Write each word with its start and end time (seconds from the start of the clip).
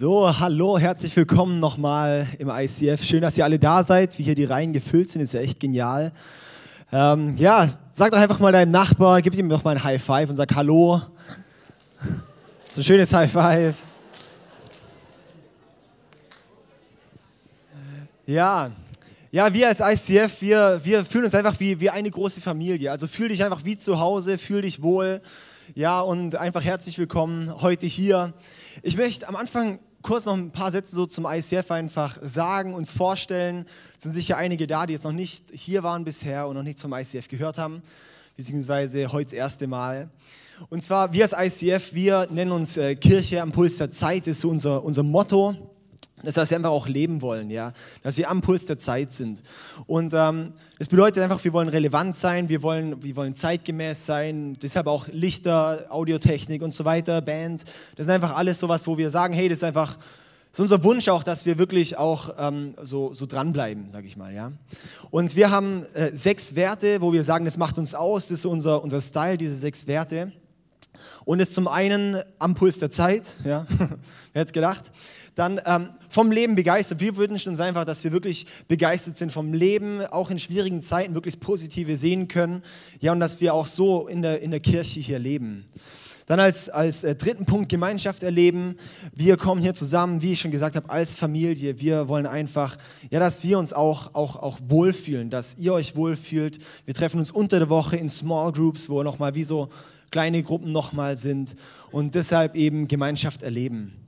So, 0.00 0.38
hallo, 0.38 0.78
herzlich 0.78 1.16
willkommen 1.16 1.58
nochmal 1.58 2.28
im 2.38 2.50
ICF. 2.50 3.02
Schön, 3.02 3.20
dass 3.20 3.36
ihr 3.36 3.42
alle 3.42 3.58
da 3.58 3.82
seid, 3.82 4.16
wie 4.16 4.22
hier 4.22 4.36
die 4.36 4.44
Reihen 4.44 4.72
gefüllt 4.72 5.10
sind, 5.10 5.22
ist 5.22 5.34
ja 5.34 5.40
echt 5.40 5.58
genial. 5.58 6.12
Ähm, 6.92 7.36
ja, 7.36 7.68
sag 7.90 8.12
doch 8.12 8.18
einfach 8.18 8.38
mal 8.38 8.52
deinem 8.52 8.70
Nachbar, 8.70 9.20
gib 9.22 9.34
ihm 9.34 9.48
doch 9.48 9.64
mal 9.64 9.74
ein 9.74 9.82
High 9.82 10.00
Five 10.00 10.30
und 10.30 10.36
sag 10.36 10.54
Hallo. 10.54 11.02
So 12.70 12.80
ein 12.80 12.84
schönes 12.84 13.12
High 13.12 13.32
Five. 13.32 13.74
Ja, 18.24 18.70
ja, 19.32 19.52
wir 19.52 19.66
als 19.66 19.80
ICF, 19.80 20.40
wir, 20.40 20.80
wir 20.84 21.04
fühlen 21.04 21.24
uns 21.24 21.34
einfach 21.34 21.58
wie, 21.58 21.80
wie 21.80 21.90
eine 21.90 22.08
große 22.08 22.40
Familie. 22.40 22.92
Also 22.92 23.08
fühl 23.08 23.30
dich 23.30 23.42
einfach 23.42 23.64
wie 23.64 23.76
zu 23.76 23.98
Hause, 23.98 24.38
fühl 24.38 24.62
dich 24.62 24.80
wohl. 24.80 25.20
Ja, 25.74 26.00
und 26.00 26.36
einfach 26.36 26.62
herzlich 26.62 26.98
willkommen 26.98 27.52
heute 27.60 27.86
hier. 27.86 28.32
Ich 28.82 28.96
möchte 28.96 29.28
am 29.28 29.34
Anfang 29.34 29.80
kurz 30.02 30.26
noch 30.26 30.34
ein 30.34 30.50
paar 30.50 30.70
Sätze 30.70 30.94
so 30.94 31.06
zum 31.06 31.26
ICF 31.26 31.70
einfach 31.70 32.18
sagen, 32.22 32.74
uns 32.74 32.92
vorstellen. 32.92 33.66
Es 33.96 34.04
sind 34.04 34.12
sicher 34.12 34.36
einige 34.36 34.66
da, 34.66 34.86
die 34.86 34.92
jetzt 34.92 35.04
noch 35.04 35.12
nicht 35.12 35.50
hier 35.52 35.82
waren 35.82 36.04
bisher 36.04 36.46
und 36.46 36.56
noch 36.56 36.62
nichts 36.62 36.82
vom 36.82 36.92
ICF 36.92 37.28
gehört 37.28 37.58
haben, 37.58 37.82
beziehungsweise 38.36 39.12
heute 39.12 39.26
das 39.26 39.32
erste 39.34 39.66
Mal. 39.66 40.10
Und 40.70 40.82
zwar, 40.82 41.12
wir 41.12 41.22
als 41.22 41.62
ICF, 41.62 41.94
wir 41.94 42.26
nennen 42.30 42.52
uns 42.52 42.76
äh, 42.76 42.96
Kirche 42.96 43.40
am 43.42 43.52
Puls 43.52 43.78
der 43.78 43.90
Zeit, 43.90 44.26
ist 44.26 44.40
so 44.40 44.50
unser, 44.50 44.82
unser 44.82 45.02
Motto. 45.02 45.67
Das 46.22 46.36
heißt, 46.36 46.50
wir 46.50 46.56
einfach 46.56 46.70
auch 46.70 46.88
leben 46.88 47.22
wollen, 47.22 47.50
ja, 47.50 47.72
dass 48.02 48.16
wir 48.16 48.28
am 48.30 48.40
Puls 48.40 48.66
der 48.66 48.78
Zeit 48.78 49.12
sind. 49.12 49.42
Und 49.86 50.12
ähm, 50.14 50.52
das 50.78 50.88
bedeutet 50.88 51.22
einfach, 51.22 51.42
wir 51.44 51.52
wollen 51.52 51.68
relevant 51.68 52.16
sein, 52.16 52.48
wir 52.48 52.62
wollen, 52.62 53.02
wir 53.02 53.16
wollen 53.16 53.34
zeitgemäß 53.34 54.06
sein, 54.06 54.56
deshalb 54.60 54.86
auch 54.86 55.06
Lichter, 55.08 55.86
Audiotechnik 55.90 56.62
und 56.62 56.72
so 56.74 56.84
weiter, 56.84 57.20
Band. 57.20 57.64
Das 57.96 58.06
ist 58.06 58.12
einfach 58.12 58.34
alles 58.36 58.58
sowas, 58.58 58.86
wo 58.86 58.98
wir 58.98 59.10
sagen, 59.10 59.34
hey, 59.34 59.48
das 59.48 59.58
ist 59.58 59.64
einfach 59.64 59.96
so 60.50 60.62
unser 60.62 60.82
Wunsch 60.82 61.08
auch, 61.08 61.22
dass 61.22 61.46
wir 61.46 61.58
wirklich 61.58 61.98
auch 61.98 62.34
ähm, 62.38 62.74
so, 62.82 63.12
so 63.14 63.26
dranbleiben, 63.26 63.90
sage 63.90 64.06
ich 64.06 64.16
mal, 64.16 64.34
ja. 64.34 64.52
Und 65.10 65.36
wir 65.36 65.50
haben 65.50 65.84
äh, 65.94 66.10
sechs 66.14 66.54
Werte, 66.54 67.00
wo 67.00 67.12
wir 67.12 67.22
sagen, 67.22 67.44
das 67.44 67.58
macht 67.58 67.78
uns 67.78 67.94
aus, 67.94 68.28
das 68.28 68.40
ist 68.40 68.46
unser, 68.46 68.82
unser 68.82 69.00
Style, 69.00 69.38
diese 69.38 69.54
sechs 69.54 69.86
Werte. 69.86 70.32
Und 71.24 71.40
ist 71.40 71.54
zum 71.54 71.68
einen 71.68 72.20
am 72.38 72.54
Puls 72.54 72.78
der 72.78 72.90
Zeit, 72.90 73.34
ja, 73.44 73.66
wer 74.32 74.40
hätte 74.40 74.52
gedacht? 74.52 74.90
Dann 75.38 75.60
ähm, 75.66 75.90
vom 76.08 76.32
Leben 76.32 76.56
begeistert. 76.56 76.98
Wir 76.98 77.16
wünschen 77.16 77.50
uns 77.50 77.60
einfach, 77.60 77.84
dass 77.84 78.02
wir 78.02 78.10
wirklich 78.10 78.44
begeistert 78.66 79.16
sind 79.16 79.30
vom 79.30 79.52
Leben, 79.52 80.04
auch 80.06 80.32
in 80.32 80.40
schwierigen 80.40 80.82
Zeiten 80.82 81.14
wirklich 81.14 81.38
Positive 81.38 81.96
sehen 81.96 82.26
können. 82.26 82.60
Ja, 82.98 83.12
und 83.12 83.20
dass 83.20 83.40
wir 83.40 83.54
auch 83.54 83.68
so 83.68 84.08
in 84.08 84.22
der, 84.22 84.42
in 84.42 84.50
der 84.50 84.58
Kirche 84.58 84.98
hier 84.98 85.20
leben. 85.20 85.64
Dann 86.26 86.40
als, 86.40 86.68
als 86.68 87.04
äh, 87.04 87.14
dritten 87.14 87.46
Punkt 87.46 87.68
Gemeinschaft 87.68 88.24
erleben. 88.24 88.74
Wir 89.14 89.36
kommen 89.36 89.62
hier 89.62 89.74
zusammen, 89.74 90.22
wie 90.22 90.32
ich 90.32 90.40
schon 90.40 90.50
gesagt 90.50 90.74
habe, 90.74 90.90
als 90.90 91.14
Familie. 91.14 91.80
Wir 91.80 92.08
wollen 92.08 92.26
einfach, 92.26 92.76
ja, 93.12 93.20
dass 93.20 93.44
wir 93.44 93.60
uns 93.60 93.72
auch, 93.72 94.16
auch, 94.16 94.42
auch 94.42 94.58
wohlfühlen, 94.66 95.30
dass 95.30 95.56
ihr 95.56 95.72
euch 95.72 95.94
wohlfühlt. 95.94 96.58
Wir 96.84 96.94
treffen 96.94 97.20
uns 97.20 97.30
unter 97.30 97.60
der 97.60 97.68
Woche 97.68 97.96
in 97.96 98.08
Small 98.08 98.50
Groups, 98.50 98.90
wo 98.90 99.04
nochmal 99.04 99.36
wie 99.36 99.44
so 99.44 99.68
kleine 100.10 100.42
Gruppen 100.42 100.72
nochmal 100.72 101.16
sind 101.16 101.54
und 101.92 102.16
deshalb 102.16 102.56
eben 102.56 102.88
Gemeinschaft 102.88 103.44
erleben. 103.44 104.07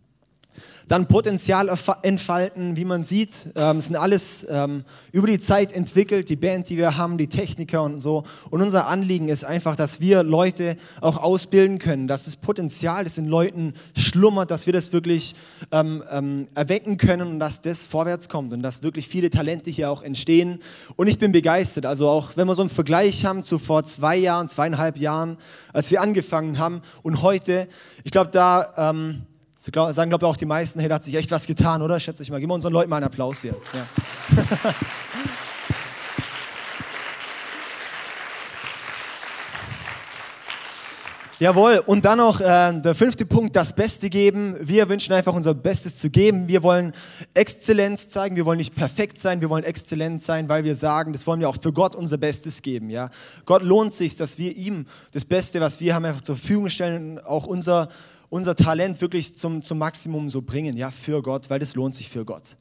Dann 0.90 1.06
Potenzial 1.06 1.70
entfalten, 2.02 2.74
wie 2.74 2.84
man 2.84 3.04
sieht, 3.04 3.50
ähm, 3.54 3.80
sind 3.80 3.94
alles 3.94 4.44
ähm, 4.50 4.82
über 5.12 5.28
die 5.28 5.38
Zeit 5.38 5.72
entwickelt, 5.72 6.28
die 6.28 6.34
Band, 6.34 6.68
die 6.68 6.76
wir 6.76 6.96
haben, 6.96 7.16
die 7.16 7.28
Techniker 7.28 7.84
und 7.84 8.00
so. 8.00 8.24
Und 8.50 8.60
unser 8.60 8.88
Anliegen 8.88 9.28
ist 9.28 9.44
einfach, 9.44 9.76
dass 9.76 10.00
wir 10.00 10.24
Leute 10.24 10.74
auch 11.00 11.16
ausbilden 11.16 11.78
können, 11.78 12.08
dass 12.08 12.24
das 12.24 12.34
Potenzial, 12.34 13.04
das 13.04 13.18
in 13.18 13.26
Leuten 13.26 13.74
schlummert, 13.96 14.50
dass 14.50 14.66
wir 14.66 14.72
das 14.72 14.92
wirklich 14.92 15.36
ähm, 15.70 16.02
ähm, 16.10 16.48
erwecken 16.56 16.96
können 16.96 17.28
und 17.28 17.38
dass 17.38 17.62
das 17.62 17.86
vorwärts 17.86 18.28
kommt 18.28 18.52
und 18.52 18.60
dass 18.60 18.82
wirklich 18.82 19.06
viele 19.06 19.30
Talente 19.30 19.70
hier 19.70 19.92
auch 19.92 20.02
entstehen. 20.02 20.58
Und 20.96 21.06
ich 21.06 21.20
bin 21.20 21.30
begeistert. 21.30 21.86
Also 21.86 22.08
auch 22.08 22.36
wenn 22.36 22.48
wir 22.48 22.56
so 22.56 22.62
einen 22.62 22.68
Vergleich 22.68 23.24
haben 23.24 23.44
zu 23.44 23.60
vor 23.60 23.84
zwei 23.84 24.16
Jahren, 24.16 24.48
zweieinhalb 24.48 24.98
Jahren, 24.98 25.36
als 25.72 25.88
wir 25.92 26.00
angefangen 26.00 26.58
haben 26.58 26.82
und 27.04 27.22
heute, 27.22 27.68
ich 28.02 28.10
glaube, 28.10 28.32
da 28.32 28.90
ähm, 28.90 29.22
sagen, 29.60 30.08
glaube 30.08 30.24
ich, 30.24 30.30
auch 30.30 30.36
die 30.36 30.46
meisten, 30.46 30.80
hey, 30.80 30.88
da 30.88 30.94
hat 30.94 31.04
sich 31.04 31.14
echt 31.14 31.30
was 31.30 31.46
getan, 31.46 31.82
oder? 31.82 32.00
Schätze 32.00 32.22
ich 32.22 32.30
mal. 32.30 32.40
Gib 32.40 32.48
mal 32.48 32.54
unseren 32.54 32.72
Leuten 32.72 32.88
mal 32.88 32.96
einen 32.96 33.04
Applaus 33.06 33.42
hier. 33.42 33.54
Ja. 33.74 34.74
Jawohl, 41.38 41.82
und 41.86 42.04
dann 42.04 42.18
noch 42.18 42.40
äh, 42.40 42.80
der 42.80 42.94
fünfte 42.94 43.24
Punkt, 43.24 43.56
das 43.56 43.74
Beste 43.74 44.10
geben. 44.10 44.56
Wir 44.60 44.88
wünschen 44.90 45.14
einfach 45.14 45.34
unser 45.34 45.54
Bestes 45.54 45.96
zu 45.96 46.10
geben. 46.10 46.48
Wir 46.48 46.62
wollen 46.62 46.92
Exzellenz 47.32 48.10
zeigen, 48.10 48.36
wir 48.36 48.44
wollen 48.44 48.58
nicht 48.58 48.74
perfekt 48.74 49.18
sein, 49.18 49.40
wir 49.40 49.48
wollen 49.48 49.64
exzellent 49.64 50.22
sein, 50.22 50.50
weil 50.50 50.64
wir 50.64 50.74
sagen, 50.74 51.14
das 51.14 51.26
wollen 51.26 51.40
wir 51.40 51.48
auch 51.48 51.56
für 51.60 51.72
Gott 51.72 51.96
unser 51.96 52.18
Bestes 52.18 52.60
geben. 52.60 52.90
Ja? 52.90 53.08
Gott 53.46 53.62
lohnt 53.62 53.94
sich, 53.94 54.16
dass 54.16 54.38
wir 54.38 54.54
ihm 54.54 54.86
das 55.12 55.24
Beste, 55.24 55.62
was 55.62 55.80
wir 55.80 55.94
haben, 55.94 56.04
einfach 56.04 56.20
zur 56.20 56.36
Verfügung 56.36 56.68
stellen, 56.68 57.18
auch 57.18 57.46
unser 57.46 57.88
unser 58.30 58.54
Talent 58.54 59.00
wirklich 59.00 59.36
zum, 59.36 59.62
zum 59.62 59.78
Maximum 59.78 60.30
so 60.30 60.40
bringen, 60.40 60.76
ja, 60.76 60.90
für 60.90 61.20
Gott, 61.20 61.50
weil 61.50 61.58
das 61.58 61.74
lohnt 61.74 61.94
sich 61.94 62.08
für 62.08 62.24
Gott. 62.24 62.56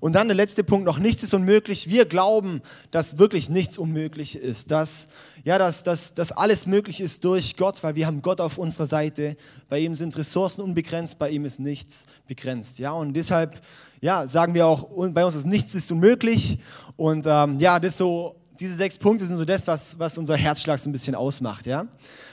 Und 0.00 0.14
dann 0.14 0.26
der 0.26 0.34
letzte 0.34 0.64
Punkt 0.64 0.84
noch, 0.84 0.98
nichts 0.98 1.22
ist 1.22 1.32
unmöglich. 1.32 1.88
Wir 1.88 2.06
glauben, 2.06 2.60
dass 2.90 3.18
wirklich 3.18 3.48
nichts 3.48 3.78
unmöglich 3.78 4.34
ist, 4.34 4.72
dass, 4.72 5.06
ja, 5.44 5.58
dass, 5.58 5.84
dass, 5.84 6.14
dass 6.14 6.32
alles 6.32 6.66
möglich 6.66 7.00
ist 7.00 7.22
durch 7.24 7.56
Gott, 7.56 7.84
weil 7.84 7.94
wir 7.94 8.08
haben 8.08 8.20
Gott 8.20 8.40
auf 8.40 8.58
unserer 8.58 8.88
Seite. 8.88 9.36
Bei 9.68 9.78
ihm 9.78 9.94
sind 9.94 10.16
Ressourcen 10.18 10.62
unbegrenzt, 10.62 11.20
bei 11.20 11.30
ihm 11.30 11.44
ist 11.44 11.60
nichts 11.60 12.06
begrenzt. 12.26 12.80
Ja, 12.80 12.90
und 12.90 13.12
deshalb 13.12 13.60
ja, 14.00 14.26
sagen 14.26 14.54
wir 14.54 14.66
auch, 14.66 14.88
bei 15.12 15.24
uns 15.24 15.36
ist 15.36 15.46
nichts 15.46 15.76
ist 15.76 15.92
unmöglich. 15.92 16.58
Und 16.96 17.24
ähm, 17.28 17.60
ja, 17.60 17.78
das 17.78 17.98
so, 17.98 18.41
diese 18.60 18.74
sechs 18.76 18.98
Punkte 18.98 19.24
sind 19.26 19.36
so 19.36 19.44
das, 19.44 19.66
was, 19.66 19.98
was 19.98 20.18
unser 20.18 20.36
Herzschlag 20.36 20.78
so 20.78 20.88
ein 20.88 20.92
bisschen 20.92 21.14
ausmacht. 21.14 21.66
Ja? 21.66 21.86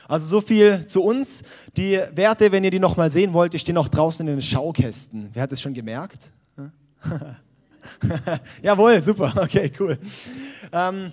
Also 0.08 0.28
so 0.28 0.42
viel 0.42 0.86
zu 0.86 1.04
uns. 1.04 1.42
Die 1.78 2.00
Werte, 2.14 2.52
wenn 2.52 2.64
ihr 2.64 2.72
die 2.72 2.80
nochmal 2.80 3.10
sehen 3.10 3.34
wollt, 3.34 3.54
die 3.54 3.60
stehen 3.60 3.78
auch 3.78 3.88
draußen 3.88 4.28
in 4.28 4.36
den 4.36 4.42
Schaukästen. 4.42 5.30
Wer 5.34 5.44
hat 5.44 5.52
es 5.52 5.62
schon 5.62 5.74
gemerkt? 5.74 6.32
Jawohl, 8.62 9.02
super, 9.02 9.34
okay, 9.42 9.72
cool. 9.80 9.98
Ähm, 10.72 11.12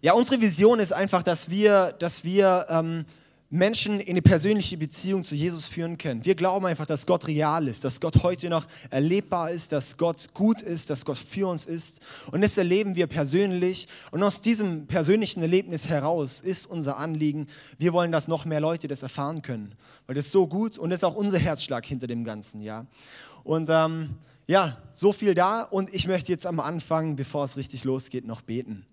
ja, 0.00 0.12
unsere 0.12 0.40
Vision 0.40 0.78
ist 0.78 0.92
einfach, 0.92 1.22
dass 1.22 1.50
wir, 1.50 1.94
dass 1.98 2.24
wir 2.24 2.66
ähm, 2.68 3.04
Menschen 3.48 4.00
in 4.00 4.10
eine 4.10 4.22
persönliche 4.22 4.76
Beziehung 4.76 5.22
zu 5.22 5.36
Jesus 5.36 5.66
führen 5.66 5.98
können. 5.98 6.24
Wir 6.24 6.34
glauben 6.34 6.66
einfach, 6.66 6.86
dass 6.86 7.06
Gott 7.06 7.28
real 7.28 7.68
ist, 7.68 7.84
dass 7.84 8.00
Gott 8.00 8.24
heute 8.24 8.48
noch 8.48 8.66
erlebbar 8.90 9.52
ist, 9.52 9.70
dass 9.70 9.96
Gott 9.96 10.34
gut 10.34 10.62
ist, 10.62 10.90
dass 10.90 11.04
Gott 11.04 11.18
für 11.18 11.48
uns 11.48 11.64
ist. 11.64 12.00
Und 12.32 12.40
das 12.42 12.58
erleben 12.58 12.96
wir 12.96 13.06
persönlich. 13.06 13.86
Und 14.10 14.22
aus 14.24 14.40
diesem 14.40 14.88
persönlichen 14.88 15.42
Erlebnis 15.42 15.88
heraus 15.88 16.40
ist 16.40 16.66
unser 16.66 16.96
Anliegen, 16.96 17.46
wir 17.78 17.92
wollen, 17.92 18.10
dass 18.10 18.26
noch 18.26 18.44
mehr 18.46 18.60
Leute 18.60 18.88
das 18.88 19.04
erfahren 19.04 19.42
können. 19.42 19.74
Weil 20.06 20.16
das 20.16 20.26
ist 20.26 20.32
so 20.32 20.48
gut 20.48 20.76
und 20.76 20.90
das 20.90 21.00
ist 21.00 21.04
auch 21.04 21.14
unser 21.14 21.38
Herzschlag 21.38 21.86
hinter 21.86 22.08
dem 22.08 22.24
Ganzen. 22.24 22.62
Ja. 22.62 22.86
Und 23.44 23.68
ähm, 23.70 24.16
ja, 24.48 24.76
so 24.92 25.12
viel 25.12 25.34
da. 25.34 25.62
Und 25.62 25.94
ich 25.94 26.08
möchte 26.08 26.32
jetzt 26.32 26.46
am 26.46 26.58
Anfang, 26.58 27.14
bevor 27.14 27.44
es 27.44 27.56
richtig 27.56 27.84
losgeht, 27.84 28.26
noch 28.26 28.42
beten. 28.42 28.86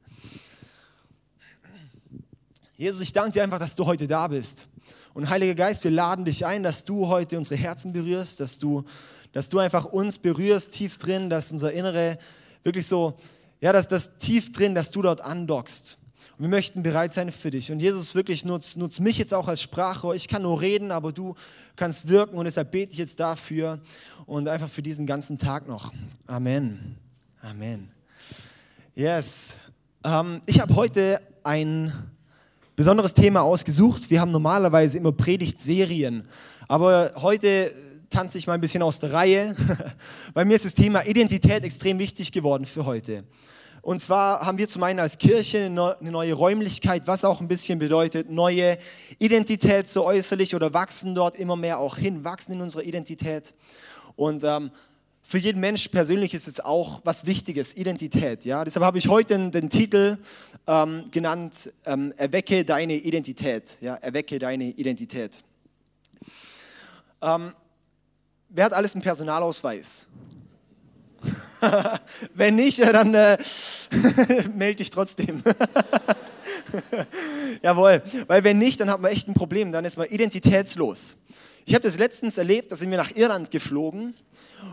Jesus, 2.83 2.99
ich 2.99 3.13
danke 3.13 3.31
dir 3.31 3.43
einfach, 3.43 3.59
dass 3.59 3.75
du 3.75 3.85
heute 3.85 4.07
da 4.07 4.27
bist. 4.27 4.67
Und 5.13 5.29
Heiliger 5.29 5.55
Geist, 5.55 5.85
wir 5.85 5.91
laden 5.91 6.25
dich 6.25 6.45
ein, 6.45 6.63
dass 6.63 6.83
du 6.83 7.07
heute 7.07 7.37
unsere 7.37 7.55
Herzen 7.55 7.93
berührst, 7.93 8.41
dass 8.41 8.59
du, 8.59 8.83
dass 9.31 9.47
du 9.47 9.59
einfach 9.59 9.85
uns 9.85 10.19
berührst 10.19 10.73
tief 10.73 10.97
drin, 10.97 11.29
dass 11.29 11.53
unser 11.53 11.71
Innere 11.71 12.17
wirklich 12.61 12.85
so, 12.85 13.13
ja, 13.61 13.71
dass 13.71 13.87
das 13.87 14.17
tief 14.17 14.51
drin, 14.51 14.75
dass 14.75 14.91
du 14.91 15.01
dort 15.01 15.21
andockst. 15.21 15.97
Und 16.37 16.41
wir 16.43 16.49
möchten 16.49 16.83
bereit 16.83 17.13
sein 17.13 17.31
für 17.31 17.51
dich. 17.51 17.71
Und 17.71 17.79
Jesus, 17.79 18.15
wirklich 18.15 18.43
nutz, 18.43 18.75
nutz 18.75 18.99
mich 18.99 19.17
jetzt 19.17 19.33
auch 19.33 19.47
als 19.47 19.61
Sprachrohr. 19.61 20.13
Ich 20.13 20.27
kann 20.27 20.41
nur 20.41 20.59
reden, 20.59 20.91
aber 20.91 21.13
du 21.13 21.35
kannst 21.77 22.09
wirken 22.09 22.37
und 22.37 22.43
deshalb 22.43 22.71
bete 22.71 22.91
ich 22.91 22.97
jetzt 22.97 23.17
dafür 23.17 23.79
und 24.25 24.49
einfach 24.49 24.67
für 24.67 24.81
diesen 24.81 25.05
ganzen 25.05 25.37
Tag 25.37 25.69
noch. 25.69 25.93
Amen. 26.27 26.97
Amen. 27.41 27.89
Yes. 28.93 29.55
Ähm, 30.03 30.41
ich 30.47 30.59
habe 30.59 30.75
heute 30.75 31.21
ein 31.45 32.12
besonderes 32.75 33.13
Thema 33.13 33.41
ausgesucht. 33.41 34.09
Wir 34.09 34.19
haben 34.19 34.31
normalerweise 34.31 34.97
immer 34.97 35.11
Predigtserien, 35.11 36.23
aber 36.67 37.11
heute 37.17 37.71
tanze 38.09 38.37
ich 38.37 38.47
mal 38.47 38.53
ein 38.53 38.61
bisschen 38.61 38.81
aus 38.81 38.99
der 38.99 39.13
Reihe. 39.13 39.55
Bei 40.33 40.43
mir 40.45 40.55
ist 40.55 40.65
das 40.65 40.73
Thema 40.73 41.05
Identität 41.05 41.63
extrem 41.63 41.99
wichtig 41.99 42.31
geworden 42.31 42.65
für 42.65 42.85
heute. 42.85 43.23
Und 43.81 43.99
zwar 43.99 44.45
haben 44.45 44.57
wir 44.57 44.67
zum 44.67 44.81
einen 44.83 44.99
als 44.99 45.17
Kirche 45.17 45.65
eine 45.65 45.97
neue 45.99 46.33
Räumlichkeit, 46.33 47.05
was 47.05 47.25
auch 47.25 47.41
ein 47.41 47.47
bisschen 47.47 47.79
bedeutet, 47.79 48.29
neue 48.29 48.77
Identität 49.19 49.89
so 49.89 50.05
äußerlich 50.05 50.55
oder 50.55 50.73
wachsen 50.73 51.13
dort 51.15 51.35
immer 51.35 51.57
mehr 51.57 51.79
auch 51.79 51.97
hin, 51.97 52.23
wachsen 52.23 52.53
in 52.53 52.61
unserer 52.61 52.83
Identität. 52.83 53.53
Und 54.15 54.43
ähm, 54.45 54.71
für 55.23 55.37
jeden 55.37 55.61
Mensch 55.61 55.87
persönlich 55.87 56.33
ist 56.33 56.47
es 56.47 56.59
auch 56.59 57.01
was 57.05 57.25
Wichtiges, 57.25 57.75
Identität. 57.75 58.45
Ja? 58.45 58.65
Deshalb 58.65 58.83
habe 58.83 58.97
ich 58.97 59.07
heute 59.07 59.35
den, 59.35 59.51
den 59.51 59.69
Titel 59.69 60.17
ähm, 60.67 61.05
genannt, 61.11 61.71
ähm, 61.85 62.13
Erwecke 62.17 62.65
deine 62.65 62.95
Identität. 62.95 63.77
Ja? 63.81 63.95
Erwecke 63.95 64.37
deine 64.37 64.65
Identität. 64.65 65.39
Ähm, 67.21 67.53
wer 68.49 68.65
hat 68.65 68.73
alles 68.73 68.93
einen 68.93 69.01
Personalausweis? 69.01 70.07
Wenn 72.33 72.55
nicht, 72.55 72.79
dann 72.79 73.13
äh, 73.13 73.37
melde 74.55 74.75
dich 74.75 74.89
trotzdem. 74.89 75.41
Jawohl, 77.61 78.03
weil 78.27 78.43
wenn 78.43 78.57
nicht, 78.57 78.81
dann 78.81 78.89
hat 78.89 78.99
man 78.99 79.11
echt 79.11 79.29
ein 79.29 79.33
Problem, 79.33 79.71
dann 79.71 79.85
ist 79.85 79.97
man 79.97 80.07
identitätslos. 80.07 81.15
Ich 81.65 81.73
habe 81.73 81.83
das 81.83 81.97
letztens 81.97 82.37
erlebt, 82.37 82.71
da 82.71 82.75
sind 82.75 82.91
wir 82.91 82.97
nach 82.97 83.15
Irland 83.15 83.49
geflogen 83.49 84.13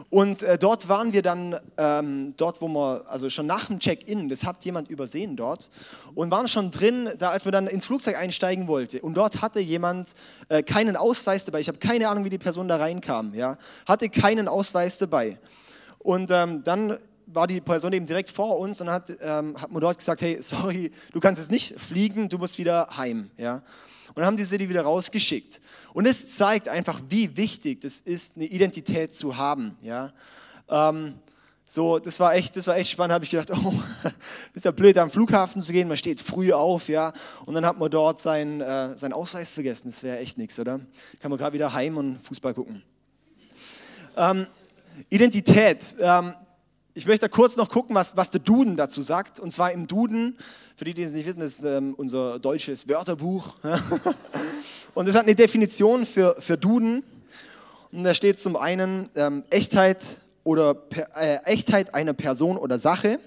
und 0.08 0.42
äh, 0.42 0.58
dort 0.58 0.88
waren 0.88 1.12
wir 1.12 1.22
dann, 1.22 1.56
ähm, 1.76 2.34
dort 2.36 2.60
wo 2.60 2.68
wir, 2.68 3.04
also 3.08 3.30
schon 3.30 3.46
nach 3.46 3.66
dem 3.66 3.78
Check-in, 3.78 4.28
das 4.28 4.44
hat 4.44 4.64
jemand 4.64 4.90
übersehen 4.90 5.36
dort, 5.36 5.70
und 6.14 6.30
waren 6.32 6.48
schon 6.48 6.72
drin, 6.72 7.08
da 7.18 7.30
als 7.30 7.44
wir 7.44 7.52
dann 7.52 7.68
ins 7.68 7.86
Flugzeug 7.86 8.18
einsteigen 8.18 8.66
wollten. 8.66 8.98
Und 9.00 9.14
dort 9.16 9.40
hatte 9.40 9.60
jemand 9.60 10.14
äh, 10.48 10.62
keinen 10.62 10.96
Ausweis 10.96 11.44
dabei. 11.44 11.60
Ich 11.60 11.68
habe 11.68 11.78
keine 11.78 12.08
Ahnung, 12.08 12.24
wie 12.24 12.30
die 12.30 12.38
Person 12.38 12.66
da 12.66 12.76
reinkam. 12.76 13.34
Ja? 13.34 13.56
Hatte 13.86 14.08
keinen 14.08 14.48
Ausweis 14.48 14.98
dabei. 14.98 15.38
Und 15.98 16.30
ähm, 16.32 16.64
dann 16.64 16.96
war 17.26 17.46
die 17.46 17.60
Person 17.60 17.92
eben 17.92 18.06
direkt 18.06 18.30
vor 18.30 18.58
uns 18.58 18.80
und 18.80 18.90
hat, 18.90 19.12
ähm, 19.20 19.60
hat 19.60 19.70
man 19.70 19.80
dort 19.80 19.98
gesagt, 19.98 20.22
hey, 20.22 20.38
sorry, 20.40 20.90
du 21.12 21.20
kannst 21.20 21.40
jetzt 21.40 21.52
nicht 21.52 21.80
fliegen, 21.80 22.28
du 22.28 22.38
musst 22.38 22.58
wieder 22.58 22.88
heim. 22.96 23.30
Ja? 23.36 23.62
Und 24.14 24.24
haben 24.24 24.36
die 24.36 24.44
die 24.44 24.68
wieder 24.68 24.82
rausgeschickt. 24.82 25.60
Und 25.92 26.06
es 26.06 26.36
zeigt 26.36 26.68
einfach, 26.68 27.00
wie 27.08 27.36
wichtig 27.36 27.84
es 27.84 28.00
ist, 28.00 28.36
eine 28.36 28.46
Identität 28.46 29.14
zu 29.14 29.36
haben. 29.36 29.76
Ja? 29.82 30.12
Ähm, 30.68 31.14
so, 31.64 32.00
das 32.00 32.18
war 32.18 32.34
echt, 32.34 32.56
das 32.56 32.66
war 32.66 32.76
echt 32.76 32.90
spannend. 32.90 33.14
Habe 33.14 33.24
ich 33.24 33.30
gedacht, 33.30 33.50
oh, 33.64 33.72
ist 34.54 34.64
ja 34.64 34.72
blöd, 34.72 34.98
am 34.98 35.10
Flughafen 35.10 35.62
zu 35.62 35.72
gehen. 35.72 35.86
Man 35.86 35.96
steht 35.96 36.20
früh 36.20 36.52
auf, 36.52 36.88
ja, 36.88 37.12
und 37.46 37.54
dann 37.54 37.64
hat 37.64 37.78
man 37.78 37.90
dort 37.90 38.18
seinen, 38.18 38.60
äh, 38.60 38.96
seinen 38.96 39.12
Ausweis 39.12 39.50
vergessen. 39.50 39.88
Das 39.88 40.02
wäre 40.02 40.18
echt 40.18 40.36
nichts, 40.36 40.58
oder? 40.58 40.80
Kann 41.20 41.30
man 41.30 41.38
gerade 41.38 41.52
wieder 41.52 41.72
heim 41.72 41.96
und 41.96 42.20
Fußball 42.20 42.54
gucken. 42.54 42.82
Ähm, 44.16 44.46
Identität. 45.08 45.94
Ähm, 46.00 46.34
ich 47.00 47.06
möchte 47.06 47.30
kurz 47.30 47.56
noch 47.56 47.70
gucken, 47.70 47.96
was, 47.96 48.14
was 48.18 48.30
der 48.30 48.42
Duden 48.42 48.76
dazu 48.76 49.00
sagt. 49.00 49.40
Und 49.40 49.52
zwar 49.52 49.72
im 49.72 49.86
Duden, 49.86 50.36
für 50.76 50.84
die, 50.84 50.92
die 50.92 51.02
es 51.02 51.12
nicht 51.12 51.24
wissen, 51.24 51.40
ist 51.40 51.64
ähm, 51.64 51.94
unser 51.94 52.38
deutsches 52.38 52.86
Wörterbuch. 52.88 53.56
und 54.94 55.08
es 55.08 55.14
hat 55.14 55.22
eine 55.22 55.34
Definition 55.34 56.04
für, 56.04 56.36
für 56.40 56.58
Duden. 56.58 57.02
Und 57.90 58.04
da 58.04 58.12
steht 58.12 58.38
zum 58.38 58.54
einen 58.54 59.08
ähm, 59.14 59.44
Echtheit, 59.48 60.18
oder, 60.44 60.76
äh, 61.16 61.36
Echtheit 61.44 61.94
einer 61.94 62.12
Person 62.12 62.58
oder 62.58 62.78
Sache, 62.78 63.18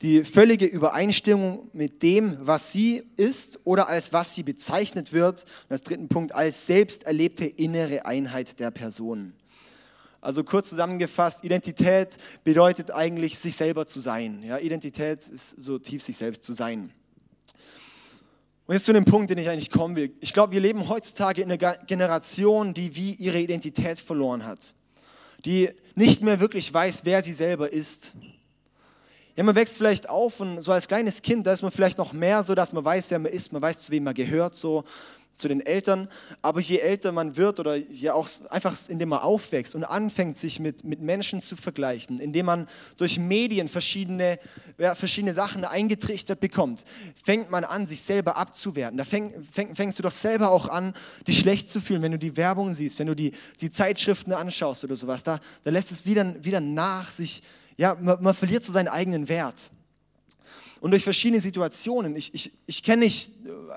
die 0.00 0.24
völlige 0.24 0.64
Übereinstimmung 0.64 1.68
mit 1.74 2.02
dem, 2.02 2.38
was 2.40 2.72
sie 2.72 3.02
ist 3.16 3.60
oder 3.64 3.90
als 3.90 4.14
was 4.14 4.34
sie 4.34 4.44
bezeichnet 4.44 5.12
wird. 5.12 5.44
Und 5.64 5.72
als 5.72 5.82
dritten 5.82 6.08
Punkt, 6.08 6.34
als 6.34 6.66
selbst 6.66 7.02
erlebte 7.02 7.44
innere 7.44 8.06
Einheit 8.06 8.58
der 8.60 8.70
Person. 8.70 9.34
Also 10.20 10.42
kurz 10.42 10.70
zusammengefasst, 10.70 11.44
Identität 11.44 12.16
bedeutet 12.42 12.90
eigentlich, 12.90 13.38
sich 13.38 13.54
selber 13.54 13.86
zu 13.86 14.00
sein. 14.00 14.42
Ja, 14.42 14.58
Identität 14.58 15.28
ist 15.28 15.50
so 15.62 15.78
tief 15.78 16.02
sich 16.02 16.16
selbst 16.16 16.44
zu 16.44 16.54
sein. 16.54 16.92
Und 18.66 18.74
jetzt 18.74 18.84
zu 18.84 18.92
dem 18.92 19.04
Punkt, 19.04 19.30
den 19.30 19.38
ich 19.38 19.48
eigentlich 19.48 19.70
kommen 19.70 19.96
will. 19.96 20.12
Ich 20.20 20.34
glaube, 20.34 20.52
wir 20.52 20.60
leben 20.60 20.88
heutzutage 20.88 21.40
in 21.40 21.50
einer 21.50 21.74
Generation, 21.86 22.74
die 22.74 22.94
wie 22.96 23.12
ihre 23.14 23.38
Identität 23.38 23.98
verloren 23.98 24.44
hat. 24.44 24.74
Die 25.44 25.70
nicht 25.94 26.22
mehr 26.22 26.40
wirklich 26.40 26.72
weiß, 26.74 27.02
wer 27.04 27.22
sie 27.22 27.32
selber 27.32 27.72
ist. 27.72 28.12
Ja, 29.36 29.44
man 29.44 29.54
wächst 29.54 29.78
vielleicht 29.78 30.10
auf 30.10 30.40
und 30.40 30.60
so 30.62 30.72
als 30.72 30.88
kleines 30.88 31.22
Kind, 31.22 31.46
da 31.46 31.52
ist 31.52 31.62
man 31.62 31.70
vielleicht 31.70 31.96
noch 31.96 32.12
mehr 32.12 32.42
so, 32.42 32.56
dass 32.56 32.72
man 32.72 32.84
weiß, 32.84 33.12
wer 33.12 33.20
man 33.20 33.30
ist, 33.30 33.52
man 33.52 33.62
weiß, 33.62 33.82
zu 33.82 33.92
wem 33.92 34.02
man 34.02 34.14
gehört, 34.14 34.56
so 34.56 34.82
zu 35.38 35.48
den 35.48 35.60
Eltern. 35.60 36.08
Aber 36.42 36.60
je 36.60 36.78
älter 36.78 37.12
man 37.12 37.36
wird 37.36 37.60
oder 37.60 37.76
je 37.76 38.10
auch 38.10 38.28
einfach 38.50 38.76
indem 38.88 39.10
man 39.10 39.20
aufwächst 39.20 39.74
und 39.74 39.84
anfängt, 39.84 40.36
sich 40.36 40.60
mit, 40.60 40.84
mit 40.84 41.00
Menschen 41.00 41.40
zu 41.40 41.56
vergleichen, 41.56 42.18
indem 42.18 42.46
man 42.46 42.66
durch 42.96 43.18
Medien 43.18 43.68
verschiedene, 43.68 44.38
ja, 44.76 44.94
verschiedene 44.94 45.34
Sachen 45.34 45.64
eingetrichtert 45.64 46.40
bekommt, 46.40 46.84
fängt 47.22 47.50
man 47.50 47.64
an, 47.64 47.86
sich 47.86 48.02
selber 48.02 48.36
abzuwerten. 48.36 48.98
Da 48.98 49.04
fäng, 49.04 49.32
fäng, 49.50 49.74
fängst 49.74 49.98
du 49.98 50.02
doch 50.02 50.10
selber 50.10 50.50
auch 50.50 50.68
an, 50.68 50.92
dich 51.26 51.38
schlecht 51.38 51.70
zu 51.70 51.80
fühlen, 51.80 52.02
wenn 52.02 52.12
du 52.12 52.18
die 52.18 52.36
Werbung 52.36 52.74
siehst, 52.74 52.98
wenn 52.98 53.06
du 53.06 53.14
die, 53.14 53.32
die 53.60 53.70
Zeitschriften 53.70 54.32
anschaust 54.32 54.84
oder 54.84 54.96
sowas. 54.96 55.24
Da, 55.24 55.40
da 55.64 55.70
lässt 55.70 55.92
es 55.92 56.04
wieder, 56.04 56.44
wieder 56.44 56.60
nach 56.60 57.08
sich, 57.08 57.42
ja, 57.76 57.96
man, 58.00 58.22
man 58.22 58.34
verliert 58.34 58.64
so 58.64 58.72
seinen 58.72 58.88
eigenen 58.88 59.28
Wert 59.28 59.70
und 60.80 60.90
durch 60.92 61.02
verschiedene 61.04 61.40
Situationen. 61.40 62.14
Ich, 62.16 62.32
ich, 62.34 62.52
ich 62.66 62.82
kenne 62.82 63.04
nicht, 63.04 63.32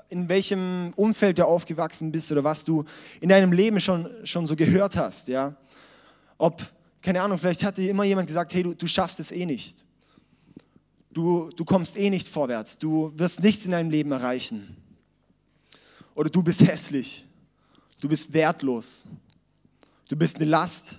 in 0.08 0.28
welchem 0.28 0.92
Umfeld 0.96 1.38
du 1.38 1.46
aufgewachsen 1.46 2.12
bist 2.12 2.30
oder 2.30 2.44
was 2.44 2.64
du 2.64 2.84
in 3.20 3.28
deinem 3.28 3.52
Leben 3.52 3.80
schon, 3.80 4.08
schon 4.24 4.46
so 4.46 4.54
gehört 4.56 4.96
hast. 4.96 5.28
Ja? 5.28 5.56
Ob, 6.38 6.62
keine 7.00 7.22
Ahnung, 7.22 7.38
vielleicht 7.38 7.64
hat 7.64 7.78
dir 7.78 7.90
immer 7.90 8.04
jemand 8.04 8.28
gesagt, 8.28 8.54
hey, 8.54 8.62
du, 8.62 8.74
du 8.74 8.86
schaffst 8.86 9.20
es 9.20 9.32
eh 9.32 9.46
nicht. 9.46 9.84
Du, 11.10 11.50
du 11.56 11.64
kommst 11.64 11.98
eh 11.98 12.08
nicht 12.08 12.28
vorwärts. 12.28 12.78
Du 12.78 13.12
wirst 13.16 13.42
nichts 13.42 13.64
in 13.64 13.72
deinem 13.72 13.90
Leben 13.90 14.12
erreichen. 14.12 14.76
Oder 16.14 16.30
du 16.30 16.42
bist 16.42 16.60
hässlich. 16.62 17.24
Du 18.00 18.08
bist 18.08 18.32
wertlos. 18.32 19.06
Du 20.08 20.16
bist 20.16 20.36
eine 20.36 20.46
Last. 20.46 20.96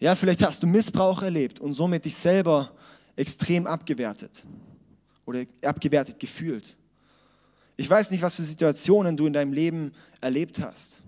Ja, 0.00 0.14
vielleicht 0.14 0.42
hast 0.42 0.62
du 0.62 0.66
Missbrauch 0.66 1.22
erlebt 1.22 1.60
und 1.60 1.74
somit 1.74 2.04
dich 2.04 2.14
selber 2.14 2.72
extrem 3.18 3.66
abgewertet 3.66 4.44
oder 5.26 5.44
abgewertet 5.62 6.20
gefühlt. 6.20 6.76
Ich 7.76 7.88
weiß 7.88 8.10
nicht, 8.10 8.22
was 8.22 8.36
für 8.36 8.44
Situationen 8.44 9.16
du 9.16 9.26
in 9.26 9.32
deinem 9.32 9.52
Leben 9.52 9.92
erlebt 10.20 10.60
hast. 10.60 11.00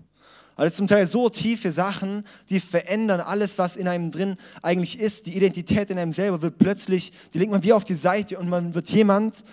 Aber 0.55 0.65
das 0.65 0.75
zum 0.75 0.87
Teil 0.87 1.07
so 1.07 1.29
tiefe 1.29 1.71
Sachen, 1.71 2.23
die 2.49 2.59
verändern 2.59 3.21
alles, 3.21 3.57
was 3.57 3.77
in 3.77 3.87
einem 3.87 4.11
drin 4.11 4.37
eigentlich 4.61 4.99
ist. 4.99 5.25
Die 5.25 5.35
Identität 5.35 5.89
in 5.89 5.97
einem 5.97 6.13
selber 6.13 6.41
wird 6.41 6.57
plötzlich, 6.57 7.13
die 7.33 7.39
legt 7.39 7.51
man 7.51 7.63
wie 7.63 7.73
auf 7.73 7.83
die 7.83 7.95
Seite 7.95 8.37
und 8.37 8.49
man 8.49 8.75
wird 8.75 8.89
jemand 8.91 9.43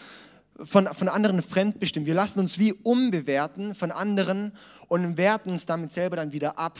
von, 0.63 0.87
von 0.89 1.09
anderen 1.09 1.43
fremdbestimmt. 1.43 2.07
Wir 2.07 2.15
lassen 2.15 2.41
uns 2.41 2.59
wie 2.59 2.73
umbewerten 2.73 3.75
von 3.75 3.93
anderen 3.93 4.53
und 4.89 5.17
werten 5.17 5.51
uns 5.51 5.67
damit 5.67 5.93
selber 5.93 6.17
dann 6.17 6.33
wieder 6.33 6.59
ab. 6.59 6.79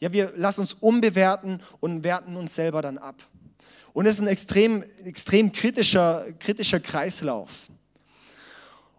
Ja, 0.00 0.12
wir 0.12 0.32
lassen 0.36 0.62
uns 0.62 0.74
umbewerten 0.74 1.60
und 1.78 2.02
werten 2.02 2.36
uns 2.36 2.56
selber 2.56 2.82
dann 2.82 2.98
ab. 2.98 3.22
Und 3.92 4.06
es 4.06 4.16
ist 4.16 4.20
ein 4.22 4.28
extrem, 4.28 4.84
extrem 5.04 5.52
kritischer, 5.52 6.26
kritischer 6.38 6.80
Kreislauf. 6.80 7.68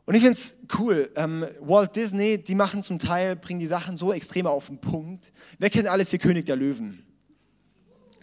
Und 0.06 0.16
ich 0.16 0.22
finde 0.22 0.38
es 0.38 0.56
cool. 0.78 1.10
Ähm, 1.16 1.46
Walt 1.62 1.96
Disney, 1.96 2.38
die 2.38 2.56
machen 2.56 2.84
zum 2.84 3.00
Teil, 3.00 3.36
bringen 3.36 3.60
die 3.60 3.68
Sachen 3.68 3.96
so 3.96 4.12
extrem 4.12 4.48
auf 4.48 4.68
den 4.68 4.78
Punkt. 4.78 5.32
Wer 5.60 5.70
kennt 5.70 5.88
alles 5.88 6.10
hier 6.10 6.20
König 6.20 6.46
der 6.46 6.58
Löwen? 6.58 7.04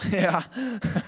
ja. 0.12 0.44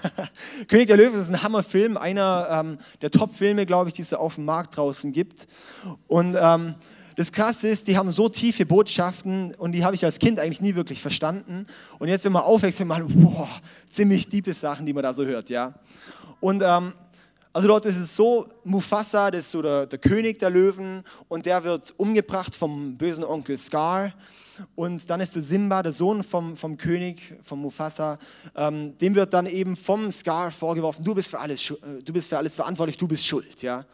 König 0.67 0.87
der 0.87 0.97
Löwen 0.97 1.19
ist 1.19 1.29
ein 1.29 1.43
Hammerfilm, 1.43 1.95
einer 1.95 2.47
ähm, 2.49 2.77
der 3.01 3.11
Top-Filme, 3.11 3.65
glaube 3.65 3.89
ich, 3.89 3.93
die 3.93 4.01
es 4.01 4.13
auf 4.13 4.35
dem 4.35 4.45
Markt 4.45 4.75
draußen 4.77 5.11
gibt. 5.11 5.47
Und 6.07 6.35
ähm, 6.39 6.75
das 7.15 7.31
Krasse 7.31 7.67
ist, 7.69 7.87
die 7.87 7.97
haben 7.97 8.11
so 8.11 8.29
tiefe 8.29 8.65
Botschaften 8.65 9.53
und 9.55 9.73
die 9.73 9.83
habe 9.83 9.95
ich 9.95 10.03
als 10.03 10.19
Kind 10.19 10.39
eigentlich 10.39 10.61
nie 10.61 10.75
wirklich 10.75 11.01
verstanden. 11.01 11.65
Und 11.99 12.07
jetzt, 12.07 12.25
wenn 12.25 12.31
man 12.31 12.43
aufwächst, 12.43 12.79
wenn 12.79 12.87
man, 12.87 13.07
boah, 13.07 13.49
ziemlich 13.89 14.27
tiefe 14.27 14.53
Sachen, 14.53 14.85
die 14.85 14.93
man 14.93 15.03
da 15.03 15.13
so 15.13 15.25
hört, 15.25 15.49
ja. 15.49 15.73
Und 16.39 16.61
ähm, 16.65 16.93
also 17.55 17.67
dort 17.67 17.85
ist 17.85 17.97
es 17.97 18.15
so, 18.15 18.47
Mufasa, 18.63 19.29
das 19.29 19.41
ist 19.41 19.51
so 19.51 19.61
der, 19.61 19.85
der, 19.85 19.99
König 19.99 20.39
der 20.39 20.49
Löwen 20.49 21.03
und 21.27 21.45
der 21.45 21.63
wird 21.63 21.93
umgebracht 21.97 22.55
vom 22.55 22.97
bösen 22.97 23.23
Onkel 23.23 23.57
Scar. 23.57 24.11
Und 24.75 25.07
dann 25.09 25.19
ist 25.19 25.35
der 25.35 25.41
Simba, 25.43 25.83
der 25.83 25.91
Sohn 25.91 26.23
vom, 26.23 26.57
vom 26.57 26.77
König, 26.77 27.35
vom 27.43 27.61
Mufasa, 27.61 28.17
ähm, 28.55 28.97
dem 28.97 29.13
wird 29.13 29.33
dann 29.33 29.45
eben 29.45 29.75
vom 29.75 30.11
Scar 30.11 30.51
vorgeworfen, 30.51 31.03
du 31.03 31.13
bist 31.13 31.29
für 31.29 31.39
alles, 31.39 31.71
äh, 31.71 32.01
du 32.03 32.11
bist 32.13 32.29
für 32.29 32.37
alles 32.37 32.55
verantwortlich, 32.55 32.97
du 32.97 33.07
bist 33.07 33.25
schuld, 33.25 33.61
ja. 33.61 33.85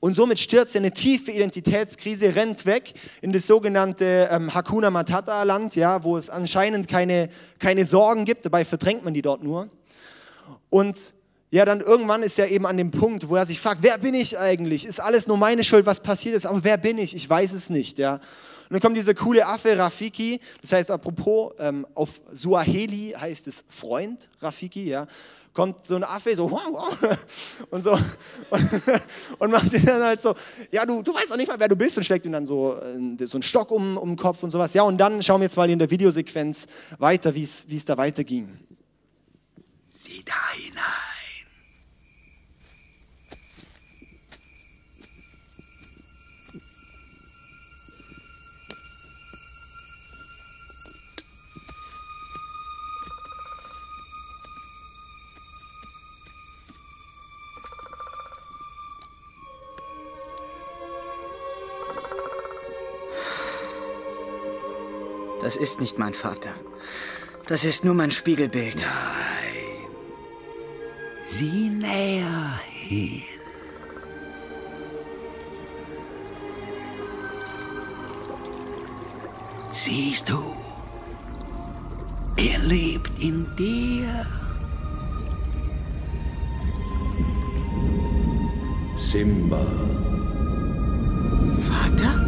Und 0.00 0.12
somit 0.12 0.38
stürzt 0.38 0.74
er 0.74 0.80
in 0.80 0.84
eine 0.84 0.94
tiefe 0.94 1.32
Identitätskrise, 1.32 2.36
rennt 2.36 2.66
weg 2.66 2.92
in 3.20 3.32
das 3.32 3.46
sogenannte 3.46 4.28
ähm, 4.30 4.54
Hakuna 4.54 4.90
Matata 4.90 5.42
Land, 5.42 5.74
ja, 5.74 6.04
wo 6.04 6.16
es 6.16 6.30
anscheinend 6.30 6.86
keine, 6.86 7.28
keine 7.58 7.84
Sorgen 7.84 8.24
gibt, 8.24 8.44
dabei 8.44 8.64
verdrängt 8.64 9.04
man 9.04 9.14
die 9.14 9.22
dort 9.22 9.42
nur. 9.42 9.68
Und 10.70 10.96
ja, 11.50 11.64
dann 11.64 11.80
irgendwann 11.80 12.22
ist 12.22 12.38
er 12.38 12.48
eben 12.48 12.66
an 12.66 12.76
dem 12.76 12.90
Punkt, 12.90 13.28
wo 13.28 13.34
er 13.34 13.46
sich 13.46 13.58
fragt, 13.58 13.82
wer 13.82 13.98
bin 13.98 14.14
ich 14.14 14.38
eigentlich? 14.38 14.86
Ist 14.86 15.00
alles 15.00 15.26
nur 15.26 15.36
meine 15.36 15.64
Schuld, 15.64 15.86
was 15.86 16.00
passiert 16.00 16.36
ist? 16.36 16.46
Aber 16.46 16.62
wer 16.62 16.76
bin 16.76 16.98
ich? 16.98 17.16
Ich 17.16 17.28
weiß 17.28 17.52
es 17.52 17.70
nicht, 17.70 17.98
ja. 17.98 18.14
Und 18.14 18.74
dann 18.74 18.80
kommt 18.80 18.98
dieser 18.98 19.14
coole 19.14 19.46
Affe 19.46 19.78
Rafiki, 19.78 20.40
das 20.60 20.72
heißt 20.72 20.90
apropos, 20.90 21.54
ähm, 21.58 21.86
auf 21.94 22.20
Suaheli 22.32 23.14
heißt 23.18 23.48
es 23.48 23.64
Freund 23.70 24.28
Rafiki, 24.42 24.88
ja 24.88 25.06
kommt 25.58 25.84
so 25.84 25.96
ein 25.96 26.04
Affe, 26.04 26.36
so 26.36 26.48
wow, 26.48 26.62
wow, 26.70 27.18
und 27.70 27.82
so 27.82 27.90
und, 27.90 28.82
und 29.40 29.50
macht 29.50 29.72
ihn 29.72 29.84
dann 29.84 30.00
halt 30.04 30.20
so, 30.20 30.32
ja, 30.70 30.86
du, 30.86 31.02
du 31.02 31.12
weißt 31.12 31.32
auch 31.32 31.36
nicht 31.36 31.48
mal, 31.48 31.58
wer 31.58 31.66
du 31.66 31.74
bist 31.74 31.96
und 31.96 32.04
schlägt 32.04 32.24
ihm 32.26 32.30
dann 32.30 32.46
so, 32.46 32.76
äh, 32.76 33.26
so 33.26 33.38
einen 33.38 33.42
Stock 33.42 33.72
um, 33.72 33.96
um 33.96 34.10
den 34.10 34.16
Kopf 34.16 34.40
und 34.44 34.52
sowas. 34.52 34.72
Ja, 34.74 34.84
und 34.84 34.98
dann 34.98 35.20
schauen 35.20 35.40
wir 35.40 35.46
jetzt 35.46 35.56
mal 35.56 35.68
in 35.68 35.80
der 35.80 35.90
Videosequenz 35.90 36.68
weiter, 36.98 37.34
wie 37.34 37.42
es 37.42 37.84
da 37.84 37.96
weiterging. 37.96 38.56
Sieh 39.90 40.22
da 40.24 40.32
hinein. 40.54 41.07
Das 65.48 65.56
ist 65.56 65.80
nicht 65.80 65.98
mein 65.98 66.12
Vater. 66.12 66.50
Das 67.46 67.64
ist 67.64 67.82
nur 67.82 67.94
mein 67.94 68.10
Spiegelbild. 68.10 68.76
Nein. 68.76 69.90
Sieh 71.24 71.70
näher 71.70 72.60
hin. 72.66 73.22
Siehst 79.72 80.28
du? 80.28 80.54
Er 82.36 82.58
lebt 82.58 83.18
in 83.18 83.46
dir. 83.56 84.26
Simba. 88.98 89.66
Vater? 91.70 92.27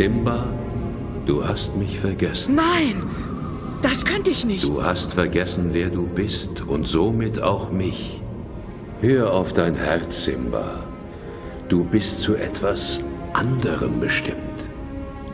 Simba, 0.00 0.46
du 1.26 1.46
hast 1.46 1.76
mich 1.76 2.00
vergessen. 2.00 2.54
Nein! 2.54 3.02
Das 3.82 4.02
könnte 4.02 4.30
ich 4.30 4.46
nicht. 4.46 4.64
Du 4.64 4.82
hast 4.82 5.12
vergessen, 5.12 5.74
wer 5.74 5.90
du 5.90 6.06
bist 6.06 6.62
und 6.62 6.88
somit 6.88 7.42
auch 7.42 7.70
mich. 7.70 8.22
Hör 9.02 9.30
auf 9.34 9.52
dein 9.52 9.74
Herz, 9.74 10.24
Simba. 10.24 10.84
Du 11.68 11.84
bist 11.84 12.22
zu 12.22 12.34
etwas 12.34 13.04
anderem 13.34 14.00
bestimmt. 14.00 14.38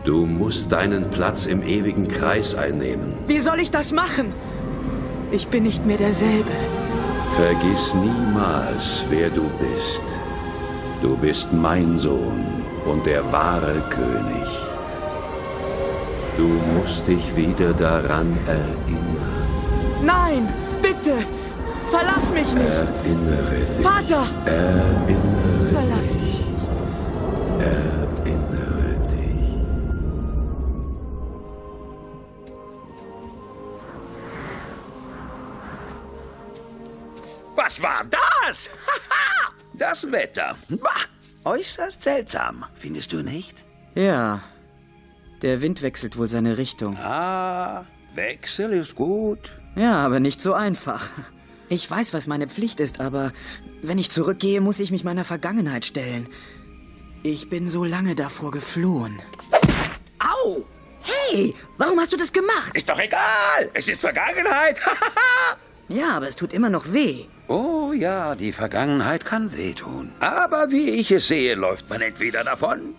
Du 0.04 0.26
musst 0.26 0.72
deinen 0.72 1.10
Platz 1.10 1.46
im 1.46 1.62
ewigen 1.62 2.08
Kreis 2.08 2.56
einnehmen. 2.56 3.14
Wie 3.28 3.38
soll 3.38 3.60
ich 3.60 3.70
das 3.70 3.92
machen? 3.92 4.32
Ich 5.30 5.46
bin 5.46 5.62
nicht 5.62 5.86
mehr 5.86 5.98
derselbe. 5.98 6.50
Vergiss 7.36 7.94
niemals, 7.94 9.04
wer 9.10 9.30
du 9.30 9.44
bist. 9.60 10.02
Du 11.02 11.16
bist 11.16 11.52
mein 11.52 11.96
Sohn 11.98 12.56
und 12.86 13.04
der 13.06 13.30
wahre 13.32 13.80
König. 13.90 14.48
Du 16.36 16.48
musst 16.74 17.06
dich 17.08 17.34
wieder 17.34 17.72
daran 17.72 18.38
erinnern. 18.46 19.46
Nein, 20.02 20.48
bitte! 20.82 21.14
Verlass 21.90 22.32
mich 22.32 22.52
nicht! 22.52 22.66
Erinnere 22.66 23.44
dich. 23.50 23.86
Vater! 23.86 24.26
Erinnere 24.44 25.66
Verlass 25.72 26.12
dich. 26.12 26.20
mich. 26.20 26.46
Erinnere 27.58 28.96
dich. 29.08 29.64
Was 37.54 37.80
war 37.82 38.04
das? 38.10 38.70
das 39.72 40.12
Wetter. 40.12 40.54
Bah, 40.68 40.90
äußerst 41.46 42.02
seltsam, 42.02 42.64
findest 42.74 43.12
du 43.12 43.22
nicht? 43.22 43.64
Ja. 43.94 44.42
Der 45.42 45.62
Wind 45.62 45.82
wechselt 45.82 46.18
wohl 46.18 46.28
seine 46.28 46.58
Richtung. 46.58 46.96
Ah, 46.98 47.86
Wechsel 48.14 48.72
ist 48.72 48.94
gut. 48.94 49.52
Ja, 49.76 49.98
aber 49.98 50.20
nicht 50.20 50.40
so 50.40 50.54
einfach. 50.54 51.10
Ich 51.68 51.90
weiß, 51.90 52.14
was 52.14 52.26
meine 52.26 52.48
Pflicht 52.48 52.80
ist, 52.80 53.00
aber 53.00 53.32
wenn 53.82 53.98
ich 53.98 54.10
zurückgehe, 54.10 54.60
muss 54.60 54.80
ich 54.80 54.90
mich 54.90 55.04
meiner 55.04 55.24
Vergangenheit 55.24 55.84
stellen. 55.84 56.28
Ich 57.22 57.50
bin 57.50 57.68
so 57.68 57.84
lange 57.84 58.14
davor 58.14 58.50
geflohen. 58.50 59.20
Au! 60.18 60.64
Hey, 61.02 61.54
warum 61.76 62.00
hast 62.00 62.12
du 62.12 62.16
das 62.16 62.32
gemacht? 62.32 62.74
Ist 62.74 62.88
doch 62.88 62.98
egal. 62.98 63.70
Es 63.74 63.88
ist 63.88 64.00
Vergangenheit. 64.00 64.78
Ja, 65.88 66.16
aber 66.16 66.26
es 66.28 66.36
tut 66.36 66.52
immer 66.52 66.68
noch 66.70 66.92
weh. 66.92 67.26
oh 67.48 67.92
ja, 67.92 68.34
die 68.34 68.52
Vergangenheit 68.52 69.24
kann 69.24 69.56
wehtun. 69.56 70.12
Aber 70.20 70.70
wie 70.70 70.90
ich 70.90 71.10
es 71.12 71.28
sehe, 71.28 71.54
läuft 71.54 71.88
man 71.88 72.00
entweder 72.00 72.42
davon 72.42 72.94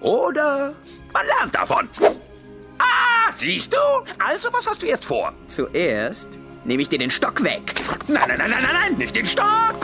oder 0.00 0.72
man 1.12 1.26
lernt 1.26 1.54
davon. 1.54 1.88
Ah, 2.78 3.30
siehst 3.36 3.72
du? 3.72 3.78
Also, 4.18 4.52
was 4.52 4.66
hast 4.66 4.82
du 4.82 4.86
jetzt 4.86 5.04
vor? 5.04 5.32
Zuerst 5.46 6.28
nehme 6.64 6.82
ich 6.82 6.88
dir 6.88 6.98
den 6.98 7.10
Stock 7.10 7.42
weg. 7.44 7.72
Nein, 8.08 8.24
nein, 8.28 8.38
nein, 8.38 8.50
nein, 8.50 8.62
nein, 8.62 8.74
nein, 8.74 8.98
nicht 8.98 9.14
den 9.14 9.26
Stock. 9.26 9.76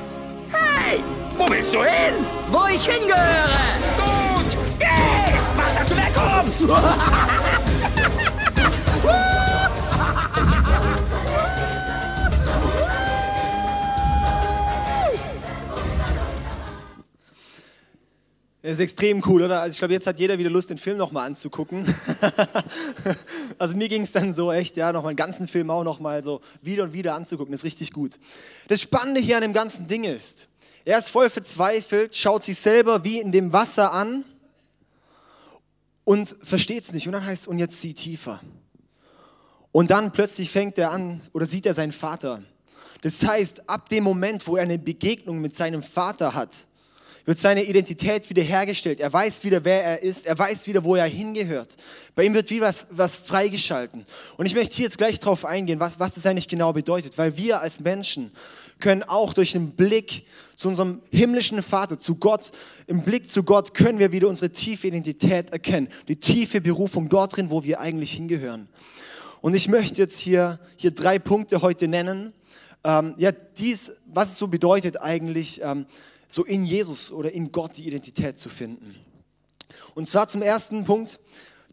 Hey, 0.50 1.00
wo 1.36 1.48
willst 1.48 1.72
du 1.72 1.84
hin? 1.84 2.14
Wo 2.50 2.66
ich 2.66 2.84
hingehöre! 2.84 3.60
Gut, 3.96 4.56
geh! 4.80 4.86
Mach, 5.56 5.72
dass 5.78 5.88
du 5.88 5.96
wegkommst! 5.96 6.66
Das 18.68 18.76
ist 18.76 18.82
extrem 18.82 19.22
cool, 19.26 19.44
oder? 19.44 19.62
Also 19.62 19.72
ich 19.72 19.78
glaube, 19.78 19.94
jetzt 19.94 20.06
hat 20.06 20.18
jeder 20.18 20.36
wieder 20.36 20.50
Lust, 20.50 20.68
den 20.68 20.76
Film 20.76 20.98
nochmal 20.98 21.26
anzugucken. 21.26 21.86
also 23.58 23.74
mir 23.74 23.88
ging 23.88 24.02
es 24.02 24.12
dann 24.12 24.34
so 24.34 24.52
echt, 24.52 24.76
ja, 24.76 24.92
nochmal 24.92 25.14
den 25.14 25.16
ganzen 25.16 25.48
Film 25.48 25.70
auch 25.70 25.84
nochmal 25.84 26.22
so 26.22 26.42
wieder 26.60 26.84
und 26.84 26.92
wieder 26.92 27.14
anzugucken. 27.14 27.52
Das 27.52 27.60
ist 27.60 27.64
richtig 27.64 27.94
gut. 27.94 28.18
Das 28.68 28.82
Spannende 28.82 29.22
hier 29.22 29.36
an 29.36 29.42
dem 29.42 29.54
ganzen 29.54 29.86
Ding 29.86 30.04
ist, 30.04 30.48
er 30.84 30.98
ist 30.98 31.08
voll 31.08 31.30
verzweifelt, 31.30 32.14
schaut 32.14 32.44
sich 32.44 32.58
selber 32.58 33.04
wie 33.04 33.20
in 33.20 33.32
dem 33.32 33.54
Wasser 33.54 33.90
an 33.90 34.22
und 36.04 36.36
versteht 36.42 36.84
es 36.84 36.92
nicht. 36.92 37.06
Und 37.06 37.14
dann 37.14 37.24
heißt 37.24 37.44
es, 37.44 37.48
und 37.48 37.58
jetzt 37.58 37.80
sieh 37.80 37.94
tiefer. 37.94 38.38
Und 39.72 39.90
dann 39.90 40.12
plötzlich 40.12 40.50
fängt 40.50 40.76
er 40.76 40.90
an 40.90 41.22
oder 41.32 41.46
sieht 41.46 41.64
er 41.64 41.72
seinen 41.72 41.92
Vater. 41.92 42.42
Das 43.00 43.26
heißt, 43.26 43.70
ab 43.70 43.88
dem 43.88 44.04
Moment, 44.04 44.46
wo 44.46 44.58
er 44.58 44.64
eine 44.64 44.78
Begegnung 44.78 45.40
mit 45.40 45.54
seinem 45.54 45.82
Vater 45.82 46.34
hat, 46.34 46.66
wird 47.28 47.38
seine 47.38 47.62
Identität 47.64 48.30
wiederhergestellt. 48.30 49.00
Er 49.00 49.12
weiß 49.12 49.44
wieder, 49.44 49.62
wer 49.62 49.84
er 49.84 50.02
ist. 50.02 50.24
Er 50.24 50.38
weiß 50.38 50.66
wieder, 50.66 50.82
wo 50.82 50.96
er 50.96 51.04
hingehört. 51.04 51.76
Bei 52.14 52.24
ihm 52.24 52.32
wird 52.32 52.48
wieder 52.48 52.64
was, 52.64 52.86
was 52.90 53.16
freigeschalten. 53.16 54.06
Und 54.38 54.46
ich 54.46 54.54
möchte 54.54 54.76
hier 54.76 54.84
jetzt 54.84 54.96
gleich 54.96 55.20
drauf 55.20 55.44
eingehen, 55.44 55.78
was, 55.78 56.00
was 56.00 56.14
das 56.14 56.24
eigentlich 56.24 56.48
genau 56.48 56.72
bedeutet. 56.72 57.18
Weil 57.18 57.36
wir 57.36 57.60
als 57.60 57.80
Menschen 57.80 58.30
können 58.80 59.02
auch 59.02 59.34
durch 59.34 59.52
den 59.52 59.72
Blick 59.72 60.24
zu 60.54 60.68
unserem 60.68 61.02
himmlischen 61.10 61.62
Vater, 61.62 61.98
zu 61.98 62.14
Gott, 62.14 62.50
im 62.86 63.02
Blick 63.02 63.28
zu 63.28 63.42
Gott 63.42 63.74
können 63.74 63.98
wir 63.98 64.10
wieder 64.10 64.26
unsere 64.26 64.50
tiefe 64.50 64.86
Identität 64.86 65.50
erkennen. 65.50 65.90
Die 66.08 66.16
tiefe 66.16 66.62
Berufung 66.62 67.10
dort 67.10 67.36
drin, 67.36 67.50
wo 67.50 67.62
wir 67.62 67.78
eigentlich 67.78 68.12
hingehören. 68.12 68.70
Und 69.42 69.52
ich 69.52 69.68
möchte 69.68 70.00
jetzt 70.00 70.18
hier, 70.18 70.58
hier 70.76 70.92
drei 70.92 71.18
Punkte 71.18 71.60
heute 71.60 71.88
nennen. 71.88 72.32
Ähm, 72.84 73.14
ja, 73.18 73.32
dies, 73.32 73.92
was 74.06 74.30
es 74.30 74.38
so 74.38 74.46
bedeutet 74.46 75.02
eigentlich, 75.02 75.60
ähm, 75.62 75.84
so 76.28 76.44
in 76.44 76.64
Jesus 76.64 77.10
oder 77.10 77.32
in 77.32 77.50
Gott 77.50 77.76
die 77.76 77.86
Identität 77.86 78.38
zu 78.38 78.48
finden. 78.48 78.94
Und 79.94 80.08
zwar 80.08 80.28
zum 80.28 80.42
ersten 80.42 80.84
Punkt, 80.84 81.18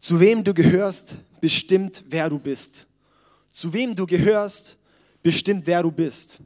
zu 0.00 0.18
wem 0.18 0.42
du 0.42 0.54
gehörst, 0.54 1.16
bestimmt, 1.40 2.04
wer 2.08 2.28
du 2.28 2.38
bist. 2.38 2.86
Zu 3.52 3.72
wem 3.72 3.94
du 3.94 4.06
gehörst, 4.06 4.76
bestimmt, 5.22 5.66
wer 5.66 5.82
du 5.82 5.90
bist. 5.90 6.38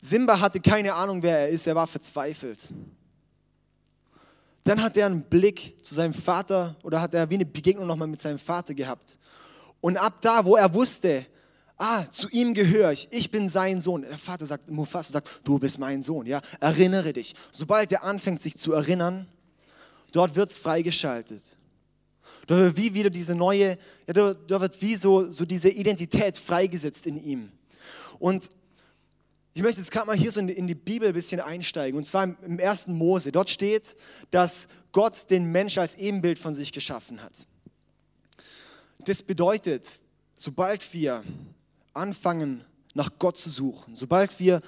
Simba 0.00 0.38
hatte 0.38 0.60
keine 0.60 0.92
Ahnung, 0.92 1.22
wer 1.22 1.40
er 1.40 1.48
ist, 1.48 1.66
er 1.66 1.74
war 1.74 1.86
verzweifelt. 1.86 2.68
Dann 4.64 4.82
hat 4.82 4.96
er 4.96 5.06
einen 5.06 5.22
Blick 5.22 5.76
zu 5.82 5.94
seinem 5.94 6.14
Vater 6.14 6.76
oder 6.82 7.00
hat 7.00 7.14
er 7.14 7.28
wie 7.28 7.34
eine 7.34 7.46
Begegnung 7.46 7.86
nochmal 7.86 8.08
mit 8.08 8.20
seinem 8.20 8.38
Vater 8.38 8.74
gehabt. 8.74 9.18
Und 9.80 9.96
ab 9.96 10.20
da, 10.20 10.44
wo 10.44 10.56
er 10.56 10.72
wusste, 10.72 11.26
ah, 11.76 12.10
zu 12.10 12.28
ihm 12.30 12.54
gehöre 12.54 12.92
ich, 12.92 13.08
ich 13.10 13.30
bin 13.30 13.48
sein 13.48 13.80
Sohn. 13.80 14.02
Der 14.02 14.18
Vater 14.18 14.46
sagt, 14.46 14.70
Mufasa 14.70 15.12
sagt, 15.12 15.40
du 15.44 15.58
bist 15.58 15.78
mein 15.78 16.02
Sohn, 16.02 16.26
ja, 16.26 16.40
erinnere 16.60 17.12
dich. 17.12 17.34
Sobald 17.52 17.92
er 17.92 18.04
anfängt, 18.04 18.40
sich 18.40 18.56
zu 18.56 18.72
erinnern, 18.72 19.26
dort 20.12 20.34
wird 20.36 20.50
es 20.50 20.56
freigeschaltet. 20.56 21.42
Da 22.46 22.56
wird 22.56 22.76
wie 22.76 22.94
wieder 22.94 23.10
diese 23.10 23.34
neue, 23.34 23.78
ja, 24.06 24.34
da, 24.34 24.60
wird 24.60 24.80
wie 24.82 24.96
so, 24.96 25.30
so 25.30 25.44
diese 25.44 25.70
Identität 25.70 26.36
freigesetzt 26.36 27.06
in 27.06 27.22
ihm. 27.22 27.52
Und 28.18 28.50
ich 29.54 29.62
möchte 29.62 29.80
jetzt 29.80 29.90
gerade 29.90 30.06
mal 30.06 30.16
hier 30.16 30.32
so 30.32 30.40
in 30.40 30.48
die, 30.48 30.52
in 30.52 30.66
die 30.66 30.74
Bibel 30.74 31.08
ein 31.08 31.14
bisschen 31.14 31.40
einsteigen. 31.40 31.96
Und 31.96 32.04
zwar 32.04 32.24
im, 32.24 32.36
im 32.44 32.58
ersten 32.58 32.92
Mose. 32.92 33.32
Dort 33.32 33.48
steht, 33.48 33.96
dass 34.30 34.66
Gott 34.92 35.30
den 35.30 35.52
Mensch 35.52 35.78
als 35.78 35.94
Ebenbild 35.94 36.38
von 36.38 36.54
sich 36.54 36.72
geschaffen 36.72 37.22
hat. 37.22 37.46
Das 39.04 39.22
bedeutet, 39.22 40.00
sobald 40.36 40.92
wir 40.92 41.22
anfangen, 41.94 42.64
nach 42.94 43.10
Gott 43.18 43.36
zu 43.36 43.50
suchen, 43.50 43.96
sobald 43.96 44.38
wir 44.38 44.60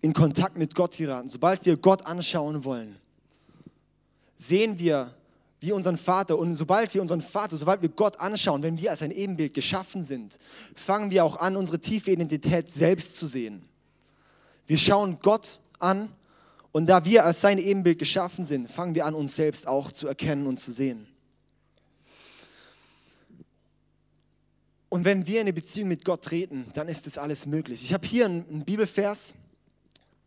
in 0.00 0.12
Kontakt 0.14 0.56
mit 0.56 0.74
Gott 0.74 0.96
geraten, 0.96 1.28
sobald 1.28 1.66
wir 1.66 1.76
Gott 1.76 2.06
anschauen 2.06 2.64
wollen, 2.64 2.96
sehen 4.36 4.78
wir 4.78 5.14
wie 5.60 5.72
unseren 5.72 5.98
Vater. 5.98 6.38
Und 6.38 6.54
sobald 6.54 6.94
wir 6.94 7.02
unseren 7.02 7.20
Vater, 7.20 7.56
sobald 7.56 7.82
wir 7.82 7.88
Gott 7.88 8.20
anschauen, 8.20 8.62
wenn 8.62 8.78
wir 8.78 8.90
als 8.90 9.02
ein 9.02 9.10
Ebenbild 9.10 9.54
geschaffen 9.54 10.04
sind, 10.04 10.38
fangen 10.76 11.10
wir 11.10 11.24
auch 11.24 11.36
an, 11.36 11.56
unsere 11.56 11.80
tiefe 11.80 12.12
Identität 12.12 12.70
selbst 12.70 13.16
zu 13.16 13.26
sehen. 13.26 13.62
Wir 14.66 14.78
schauen 14.78 15.18
Gott 15.20 15.60
an 15.78 16.10
und 16.72 16.86
da 16.86 17.04
wir 17.04 17.24
als 17.24 17.40
sein 17.40 17.58
Ebenbild 17.58 17.98
geschaffen 17.98 18.44
sind, 18.44 18.70
fangen 18.70 18.94
wir 18.94 19.06
an, 19.06 19.14
uns 19.14 19.34
selbst 19.34 19.66
auch 19.66 19.90
zu 19.90 20.06
erkennen 20.06 20.46
und 20.46 20.60
zu 20.60 20.72
sehen. 20.72 21.08
Und 24.90 25.04
wenn 25.04 25.26
wir 25.26 25.36
in 25.36 25.40
eine 25.42 25.52
Beziehung 25.52 25.88
mit 25.88 26.04
Gott 26.04 26.22
treten, 26.22 26.66
dann 26.74 26.88
ist 26.88 27.06
das 27.06 27.18
alles 27.18 27.44
möglich. 27.44 27.82
Ich 27.82 27.92
habe 27.92 28.06
hier 28.06 28.24
einen, 28.24 28.64
Bibelvers, 28.64 29.34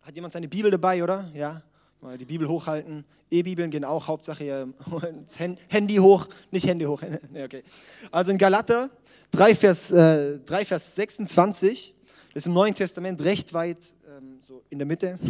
Hat 0.02 0.16
jemand 0.16 0.34
seine 0.34 0.48
Bibel 0.48 0.70
dabei, 0.70 1.04
oder? 1.04 1.30
Ja? 1.34 1.64
Mal 2.00 2.18
die 2.18 2.26
Bibel 2.26 2.48
hochhalten. 2.48 3.04
E-Bibeln 3.32 3.72
gehen 3.72 3.86
auch, 3.86 4.08
Hauptsache 4.08 4.44
ihr 4.44 4.74
Handy 5.70 5.96
hoch, 5.96 6.28
nicht 6.52 6.68
Handy 6.68 6.86
hoch. 6.86 7.02
Nee, 7.32 7.44
okay. 7.44 7.64
Also 8.12 8.32
in 8.32 8.38
Galater 8.38 8.90
3 9.32 9.56
Vers, 9.56 9.92
äh, 9.92 10.40
3, 10.40 10.66
Vers 10.66 10.96
26, 10.96 11.96
das 12.34 12.44
ist 12.44 12.48
im 12.48 12.54
Neuen 12.54 12.76
Testament 12.76 13.22
recht 13.24 13.54
weit 13.54 13.78
ähm, 14.08 14.40
so 14.42 14.64
in 14.70 14.80
der 14.80 14.86
Mitte. 14.86 15.18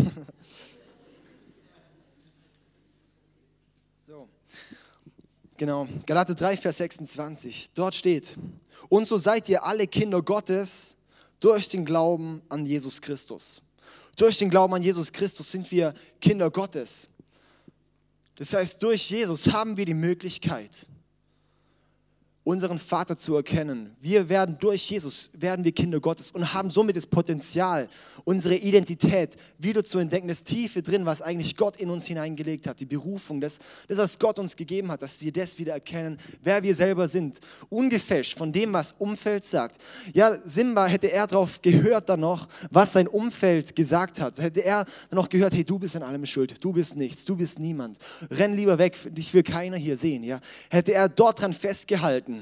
Genau, 5.62 5.88
Galater 6.08 6.34
3, 6.34 6.58
Vers 6.58 6.78
26. 6.78 7.70
Dort 7.76 7.94
steht, 7.94 8.36
und 8.90 9.08
so 9.08 9.20
seid 9.20 9.48
ihr 9.48 9.64
alle 9.64 9.86
Kinder 9.86 10.24
Gottes 10.24 10.96
durch 11.40 11.70
den 11.70 11.86
Glauben 11.86 12.42
an 12.50 12.66
Jesus 12.66 13.00
Christus. 13.00 13.62
Durch 14.16 14.40
den 14.40 14.50
Glauben 14.50 14.74
an 14.74 14.82
Jesus 14.82 15.12
Christus 15.12 15.52
sind 15.52 15.70
wir 15.70 15.94
Kinder 16.20 16.50
Gottes. 16.50 17.10
Das 18.38 18.54
heißt, 18.54 18.82
durch 18.82 19.12
Jesus 19.12 19.54
haben 19.54 19.78
wir 19.78 19.86
die 19.86 19.94
Möglichkeit, 19.94 20.88
unseren 22.44 22.80
Vater 22.80 23.18
zu 23.18 23.36
erkennen. 23.36 23.96
Wir 24.02 24.28
werden 24.28 24.58
durch 24.60 24.90
Jesus, 24.90 25.30
werden 25.34 25.64
wir 25.64 25.72
Kinder 25.72 26.00
Gottes 26.00 26.32
und 26.32 26.54
haben 26.54 26.72
somit 26.72 26.96
das 26.96 27.06
Potenzial, 27.06 27.88
unsere 28.24 28.56
Identität 28.56 29.36
wieder 29.60 29.86
zu 29.86 30.00
entdecken, 30.00 30.28
das 30.28 30.44
Tiefe 30.44 30.82
drin, 30.82 31.06
was 31.06 31.22
eigentlich 31.22 31.56
Gott 31.56 31.78
in 31.78 31.92
uns 31.92 32.08
hineingelegt 32.08 32.66
hat, 32.66 32.80
die 32.80 32.86
Berufung, 32.86 33.42
das, 33.42 33.60
das 33.88 34.00
was 34.00 34.18
Gott 34.18 34.40
uns 34.40 34.56
gegeben 34.56 34.90
hat, 34.92 35.04
dass 35.04 35.22
wir 35.22 35.32
das 35.32 35.60
wieder 35.60 35.74
erkennen, 35.74 36.18
wer 36.42 36.64
wir 36.64 36.74
selber 36.74 37.08
sind, 37.08 37.40
ungefälscht 37.70 38.38
von 38.38 38.52
dem, 38.52 38.74
was 38.74 38.94
Umfeld 38.98 39.46
sagt. 39.46 39.78
Ja, 40.14 40.36
Simba 40.44 40.88
hätte 40.88 41.12
er 41.12 41.28
darauf 41.28 41.62
gehört 41.62 42.10
dann 42.10 42.22
noch, 42.22 42.48
was 42.72 42.94
sein 42.94 43.08
Umfeld 43.08 43.76
gesagt 43.76 44.20
hat. 44.20 44.40
Hätte 44.40 44.64
er 44.64 44.86
dann 45.10 45.18
noch 45.18 45.30
gehört, 45.30 45.54
hey, 45.54 45.64
du 45.64 45.78
bist 45.78 45.96
an 45.96 46.04
allem 46.04 46.26
schuld, 46.26 46.64
du 46.64 46.74
bist 46.74 46.96
nichts, 46.96 47.24
du 47.26 47.36
bist 47.36 47.60
niemand. 47.60 48.00
Renn 48.32 48.56
lieber 48.56 48.80
weg, 48.80 48.98
dich 49.14 49.32
will 49.34 49.44
keiner 49.44 49.78
hier 49.78 49.98
sehen. 49.98 50.24
Ja, 50.24 50.40
hätte 50.70 50.94
er 50.94 51.08
dort 51.08 51.42
dran 51.42 51.54
festgehalten, 51.54 52.41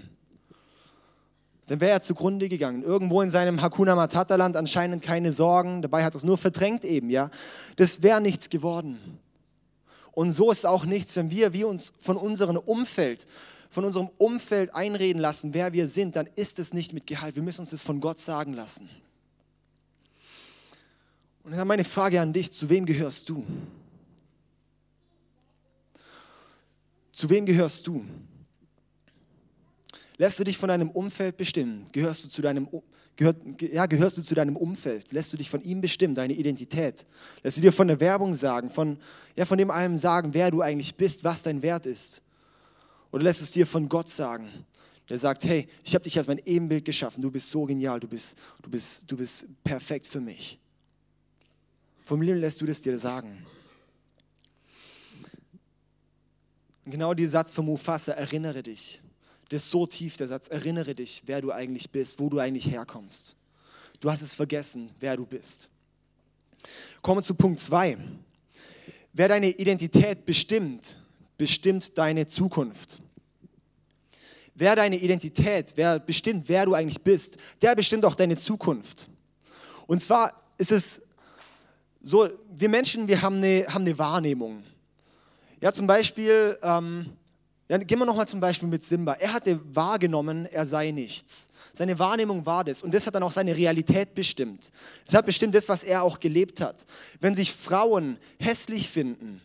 dann 1.69 1.79
wäre 1.79 1.91
er 1.91 2.01
zugrunde 2.01 2.49
gegangen. 2.49 2.81
Irgendwo 2.81 3.21
in 3.21 3.29
seinem 3.29 3.61
Hakuna 3.61 3.95
Matata-Land 3.95 4.57
anscheinend 4.57 5.03
keine 5.03 5.33
Sorgen, 5.33 5.83
dabei 5.83 6.03
hat 6.03 6.15
er 6.15 6.17
es 6.17 6.23
nur 6.23 6.39
verdrängt 6.39 6.83
eben, 6.83 7.11
ja. 7.11 7.29
Das 7.75 8.01
wäre 8.01 8.19
nichts 8.19 8.49
geworden. 8.49 8.99
Und 10.11 10.33
so 10.33 10.51
ist 10.51 10.65
auch 10.65 10.85
nichts, 10.85 11.15
wenn 11.15 11.29
wir, 11.29 11.53
wir 11.53 11.67
uns 11.67 11.93
von 11.99 12.17
unserem 12.17 12.57
Umfeld, 12.57 13.27
von 13.69 13.85
unserem 13.85 14.09
Umfeld 14.17 14.73
einreden 14.73 15.21
lassen, 15.21 15.53
wer 15.53 15.71
wir 15.71 15.87
sind, 15.87 16.15
dann 16.15 16.27
ist 16.33 16.57
es 16.57 16.73
nicht 16.73 16.91
mit 16.91 17.05
Gehalt. 17.05 17.35
Wir 17.35 17.43
müssen 17.43 17.61
uns 17.61 17.69
das 17.69 17.83
von 17.83 18.01
Gott 18.01 18.17
sagen 18.17 18.53
lassen. 18.53 18.89
Und 21.43 21.55
dann 21.55 21.67
meine 21.67 21.83
Frage 21.83 22.19
an 22.19 22.33
dich, 22.33 22.51
zu 22.51 22.67
wem 22.67 22.87
gehörst 22.87 23.29
du? 23.29 23.45
Zu 27.11 27.29
wem 27.29 27.45
gehörst 27.45 27.85
du? 27.85 28.03
Lässt 30.19 30.37
du 30.37 30.43
dich 30.43 30.57
von 30.57 30.67
deinem 30.67 30.89
Umfeld 30.89 31.37
bestimmen? 31.37 31.87
Gehörst 31.93 32.25
du 32.25 32.27
zu 32.27 32.41
deinem, 32.41 32.67
gehört, 33.15 33.37
ja, 33.61 33.85
gehörst 33.85 34.17
du 34.17 34.21
zu 34.21 34.35
deinem 34.35 34.57
Umfeld? 34.57 35.13
Lässt 35.13 35.31
du 35.31 35.37
dich 35.37 35.49
von 35.49 35.61
ihm 35.61 35.79
bestimmen, 35.79 36.13
deine 36.13 36.33
Identität? 36.33 37.05
Lässt 37.41 37.57
du 37.57 37.61
dir 37.61 37.71
von 37.71 37.87
der 37.87 38.01
Werbung 38.01 38.35
sagen, 38.35 38.69
von, 38.69 38.99
ja, 39.37 39.45
von 39.45 39.57
dem 39.57 39.71
allem 39.71 39.97
sagen, 39.97 40.33
wer 40.33 40.51
du 40.51 40.61
eigentlich 40.61 40.93
bist, 40.95 41.23
was 41.23 41.43
dein 41.43 41.61
Wert 41.61 41.85
ist? 41.85 42.21
Oder 43.11 43.23
lässt 43.23 43.39
du 43.39 43.45
es 43.45 43.51
dir 43.53 43.65
von 43.65 43.87
Gott 43.87 44.09
sagen, 44.09 44.49
der 45.07 45.17
sagt, 45.17 45.45
hey, 45.45 45.69
ich 45.85 45.95
habe 45.95 46.03
dich 46.03 46.17
als 46.17 46.27
mein 46.27 46.41
Ebenbild 46.45 46.83
geschaffen, 46.83 47.21
du 47.23 47.31
bist 47.31 47.49
so 47.49 47.63
genial, 47.63 48.01
du 48.01 48.07
bist, 48.09 48.37
du 48.61 48.69
bist, 48.69 49.09
du 49.09 49.15
bist 49.15 49.47
perfekt 49.63 50.05
für 50.05 50.19
mich. 50.19 50.59
Vom 52.03 52.19
wem 52.19 52.35
lässt 52.41 52.59
du 52.59 52.65
das 52.65 52.81
dir 52.81 52.99
sagen? 52.99 53.45
Genau 56.83 57.13
dieser 57.13 57.31
Satz 57.31 57.53
von 57.53 57.63
Mufasa, 57.63 58.11
erinnere 58.11 58.61
dich. 58.61 58.99
Das 59.49 59.63
ist 59.63 59.69
so 59.71 59.87
tief, 59.87 60.17
der 60.17 60.27
Satz, 60.27 60.47
erinnere 60.47 60.93
dich, 60.93 61.23
wer 61.25 61.41
du 61.41 61.51
eigentlich 61.51 61.89
bist, 61.89 62.19
wo 62.19 62.29
du 62.29 62.39
eigentlich 62.39 62.69
herkommst. 62.69 63.35
Du 63.99 64.09
hast 64.09 64.21
es 64.21 64.33
vergessen, 64.33 64.91
wer 64.99 65.17
du 65.17 65.25
bist. 65.25 65.69
Kommen 67.01 67.19
wir 67.19 67.23
zu 67.23 67.33
Punkt 67.33 67.59
2. 67.59 67.97
Wer 69.11 69.27
deine 69.27 69.49
Identität 69.49 70.25
bestimmt, 70.25 70.97
bestimmt 71.37 71.97
deine 71.97 72.27
Zukunft. 72.27 73.01
Wer 74.53 74.75
deine 74.75 74.97
Identität, 74.97 75.73
wer 75.75 75.99
bestimmt, 75.99 76.47
wer 76.47 76.65
du 76.65 76.75
eigentlich 76.75 77.01
bist, 77.01 77.37
der 77.61 77.75
bestimmt 77.75 78.05
auch 78.05 78.15
deine 78.15 78.37
Zukunft. 78.37 79.09
Und 79.87 79.99
zwar 79.99 80.33
ist 80.57 80.71
es 80.71 81.01
so, 82.01 82.29
wir 82.51 82.69
Menschen, 82.69 83.07
wir 83.07 83.21
haben 83.21 83.37
eine, 83.37 83.65
haben 83.67 83.81
eine 83.81 83.97
Wahrnehmung. 83.97 84.63
Ja, 85.59 85.73
zum 85.73 85.87
Beispiel, 85.87 86.57
ähm, 86.61 87.07
ja, 87.69 87.77
gehen 87.77 87.99
wir 87.99 88.05
nochmal 88.05 88.27
zum 88.27 88.39
Beispiel 88.39 88.67
mit 88.67 88.83
Simba. 88.83 89.13
Er 89.13 89.31
hatte 89.31 89.59
wahrgenommen, 89.75 90.47
er 90.47 90.65
sei 90.65 90.89
nichts. 90.89 91.49
Seine 91.71 91.99
Wahrnehmung 91.99 92.43
war 92.47 92.63
das. 92.63 92.81
Und 92.81 92.91
das 92.95 93.05
hat 93.05 93.13
dann 93.13 93.21
auch 93.21 93.31
seine 93.31 93.55
Realität 93.55 94.15
bestimmt. 94.15 94.71
Das 95.05 95.13
hat 95.13 95.27
bestimmt 95.27 95.53
das, 95.53 95.69
was 95.69 95.83
er 95.83 96.01
auch 96.01 96.19
gelebt 96.19 96.61
hat. 96.61 96.87
Wenn 97.19 97.35
sich 97.35 97.53
Frauen 97.53 98.17
hässlich 98.39 98.89
finden, 98.89 99.39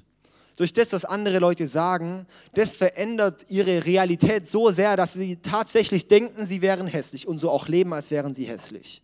durch 0.57 0.73
das, 0.73 0.93
was 0.95 1.05
andere 1.05 1.39
Leute 1.39 1.67
sagen, 1.67 2.27
das 2.55 2.77
verändert 2.77 3.45
ihre 3.51 3.85
Realität 3.85 4.49
so 4.49 4.71
sehr, 4.71 4.97
dass 4.97 5.13
sie 5.13 5.37
tatsächlich 5.37 6.09
denken, 6.09 6.47
sie 6.47 6.63
wären 6.63 6.87
hässlich 6.87 7.29
und 7.29 7.37
so 7.37 7.51
auch 7.51 7.69
leben, 7.69 7.93
als 7.93 8.11
wären 8.11 8.33
sie 8.33 8.45
hässlich. 8.45 9.03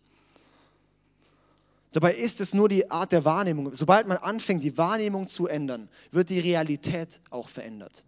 Dabei 1.91 2.13
ist 2.13 2.41
es 2.41 2.55
nur 2.55 2.69
die 2.69 2.89
Art 2.89 3.11
der 3.11 3.23
Wahrnehmung. 3.23 3.75
Sobald 3.75 4.07
man 4.07 4.17
anfängt, 4.17 4.63
die 4.63 4.77
Wahrnehmung 4.77 5.27
zu 5.27 5.45
ändern, 5.45 5.89
wird 6.09 6.29
die 6.29 6.39
Realität 6.39 7.19
auch 7.29 7.49
verändert. 7.49 8.03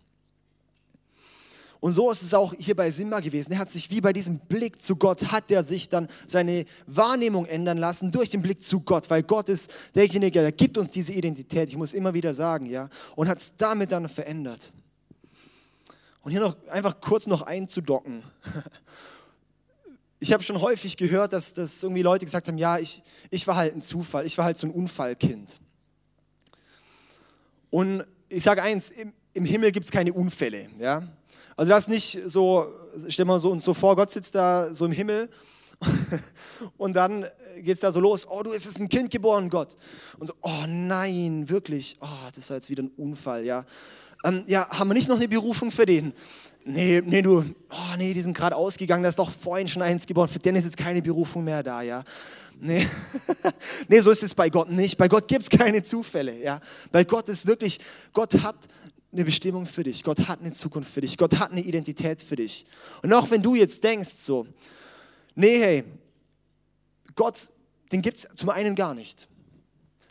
Und 1.83 1.91
so 1.91 2.09
ist 2.09 2.21
es 2.21 2.33
auch 2.33 2.53
hier 2.57 2.77
bei 2.77 2.89
Simba 2.91 3.19
gewesen. 3.19 3.51
Er 3.51 3.59
hat 3.59 3.69
sich 3.69 3.91
wie 3.91 3.99
bei 3.99 4.13
diesem 4.13 4.39
Blick 4.39 4.81
zu 4.81 4.95
Gott, 4.95 5.33
hat 5.33 5.51
er 5.51 5.65
sich 5.65 5.89
dann 5.89 6.07
seine 6.25 6.63
Wahrnehmung 6.87 7.45
ändern 7.45 7.77
lassen 7.77 8.09
durch 8.09 8.29
den 8.29 8.41
Blick 8.41 8.63
zu 8.63 8.79
Gott, 8.79 9.09
weil 9.09 9.21
Gott 9.21 9.49
ist 9.49 9.69
derjenige, 9.93 10.39
der 10.39 10.53
gibt 10.53 10.77
uns 10.77 10.91
diese 10.91 11.11
Identität, 11.11 11.67
ich 11.67 11.75
muss 11.75 11.91
immer 11.91 12.13
wieder 12.13 12.33
sagen, 12.33 12.67
ja, 12.67 12.87
und 13.17 13.27
hat 13.27 13.37
es 13.39 13.55
damit 13.57 13.91
dann 13.91 14.07
verändert. 14.07 14.71
Und 16.21 16.31
hier 16.31 16.39
noch 16.39 16.55
einfach 16.69 17.01
kurz 17.01 17.27
noch 17.27 17.41
einzudocken. 17.41 18.23
Ich 20.21 20.31
habe 20.31 20.41
schon 20.41 20.61
häufig 20.61 20.95
gehört, 20.95 21.33
dass, 21.33 21.53
dass 21.53 21.83
irgendwie 21.83 22.01
Leute 22.01 22.23
gesagt 22.23 22.47
haben, 22.47 22.57
ja, 22.57 22.77
ich, 22.77 23.03
ich 23.29 23.45
war 23.45 23.57
halt 23.57 23.75
ein 23.75 23.81
Zufall, 23.81 24.25
ich 24.25 24.37
war 24.37 24.45
halt 24.45 24.57
so 24.57 24.67
ein 24.67 24.71
Unfallkind. 24.71 25.59
Und 27.69 28.05
ich 28.29 28.41
sage 28.41 28.63
eins, 28.63 28.93
im, 29.33 29.43
im 29.43 29.45
Himmel 29.45 29.71
gibt 29.71 29.85
es 29.85 29.91
keine 29.91 30.13
Unfälle. 30.13 30.69
Ja? 30.79 31.03
Also 31.55 31.69
das 31.69 31.87
ist 31.87 31.89
nicht 31.89 32.19
so, 32.29 32.65
stell 33.07 33.25
mal 33.25 33.39
so 33.39 33.51
uns 33.51 33.63
so 33.63 33.73
vor, 33.73 33.95
Gott 33.95 34.11
sitzt 34.11 34.35
da 34.35 34.73
so 34.73 34.85
im 34.85 34.91
Himmel 34.91 35.29
und 36.77 36.93
dann 36.93 37.25
geht 37.57 37.75
es 37.75 37.79
da 37.81 37.91
so 37.91 37.99
los, 37.99 38.27
oh, 38.29 38.41
du, 38.43 38.53
es 38.53 38.65
ist 38.65 38.79
ein 38.79 38.89
Kind 38.89 39.11
geboren, 39.11 39.49
Gott. 39.49 39.75
Und 40.17 40.27
so, 40.27 40.33
oh 40.41 40.65
nein, 40.67 41.47
wirklich, 41.49 41.97
oh, 42.01 42.29
das 42.33 42.49
war 42.49 42.57
jetzt 42.57 42.69
wieder 42.69 42.83
ein 42.83 42.91
Unfall, 42.97 43.45
ja. 43.45 43.65
Ähm, 44.23 44.43
ja, 44.47 44.67
haben 44.69 44.87
wir 44.89 44.93
nicht 44.93 45.09
noch 45.09 45.17
eine 45.17 45.27
Berufung 45.27 45.71
für 45.71 45.85
den? 45.85 46.13
Nee, 46.65 47.01
nee, 47.03 47.21
du, 47.21 47.43
oh 47.69 47.97
nee, 47.97 48.13
die 48.13 48.21
sind 48.21 48.35
gerade 48.35 48.55
ausgegangen, 48.55 49.03
da 49.03 49.09
ist 49.09 49.19
doch 49.19 49.29
vorhin 49.29 49.67
schon 49.67 49.81
eins 49.81 50.05
geboren, 50.05 50.29
für 50.29 50.39
den 50.39 50.55
ist 50.55 50.63
jetzt 50.63 50.77
keine 50.77 51.01
Berufung 51.01 51.43
mehr 51.43 51.61
da, 51.61 51.81
ja. 51.81 52.03
Nee. 52.59 52.87
nee, 53.89 53.99
so 53.99 54.11
ist 54.11 54.23
es 54.23 54.33
bei 54.33 54.49
Gott 54.49 54.69
nicht. 54.69 54.97
Bei 54.97 55.09
Gott 55.09 55.27
gibt 55.27 55.41
es 55.41 55.49
keine 55.49 55.83
Zufälle. 55.83 56.41
Ja? 56.41 56.61
Bei 56.91 57.03
Gott 57.03 57.27
ist 57.27 57.45
wirklich, 57.45 57.79
Gott 58.13 58.33
hat 58.41 58.55
eine 59.13 59.26
Bestimmung 59.26 59.65
für 59.65 59.84
dich. 59.84 60.04
Gott 60.04 60.28
hat 60.28 60.41
eine 60.41 60.52
Zukunft 60.52 60.93
für 60.93 61.02
dich. 61.02 61.17
Gott 61.17 61.38
hat 61.39 61.52
eine 61.52 61.62
Identität 61.62 62.21
für 62.21 62.36
dich. 62.36 62.65
Und 63.02 63.13
auch 63.13 63.30
wenn 63.32 63.41
du 63.41 63.56
jetzt 63.56 63.84
denkst 63.84 64.10
so, 64.10 64.45
nee, 65.36 65.60
hey, 65.60 65.84
Gott, 67.15 67.52
den 67.91 68.02
gibt 68.02 68.17
es 68.17 68.28
zum 68.36 68.49
einen 68.49 68.76
gar 68.76 68.93
nicht. 68.93 69.28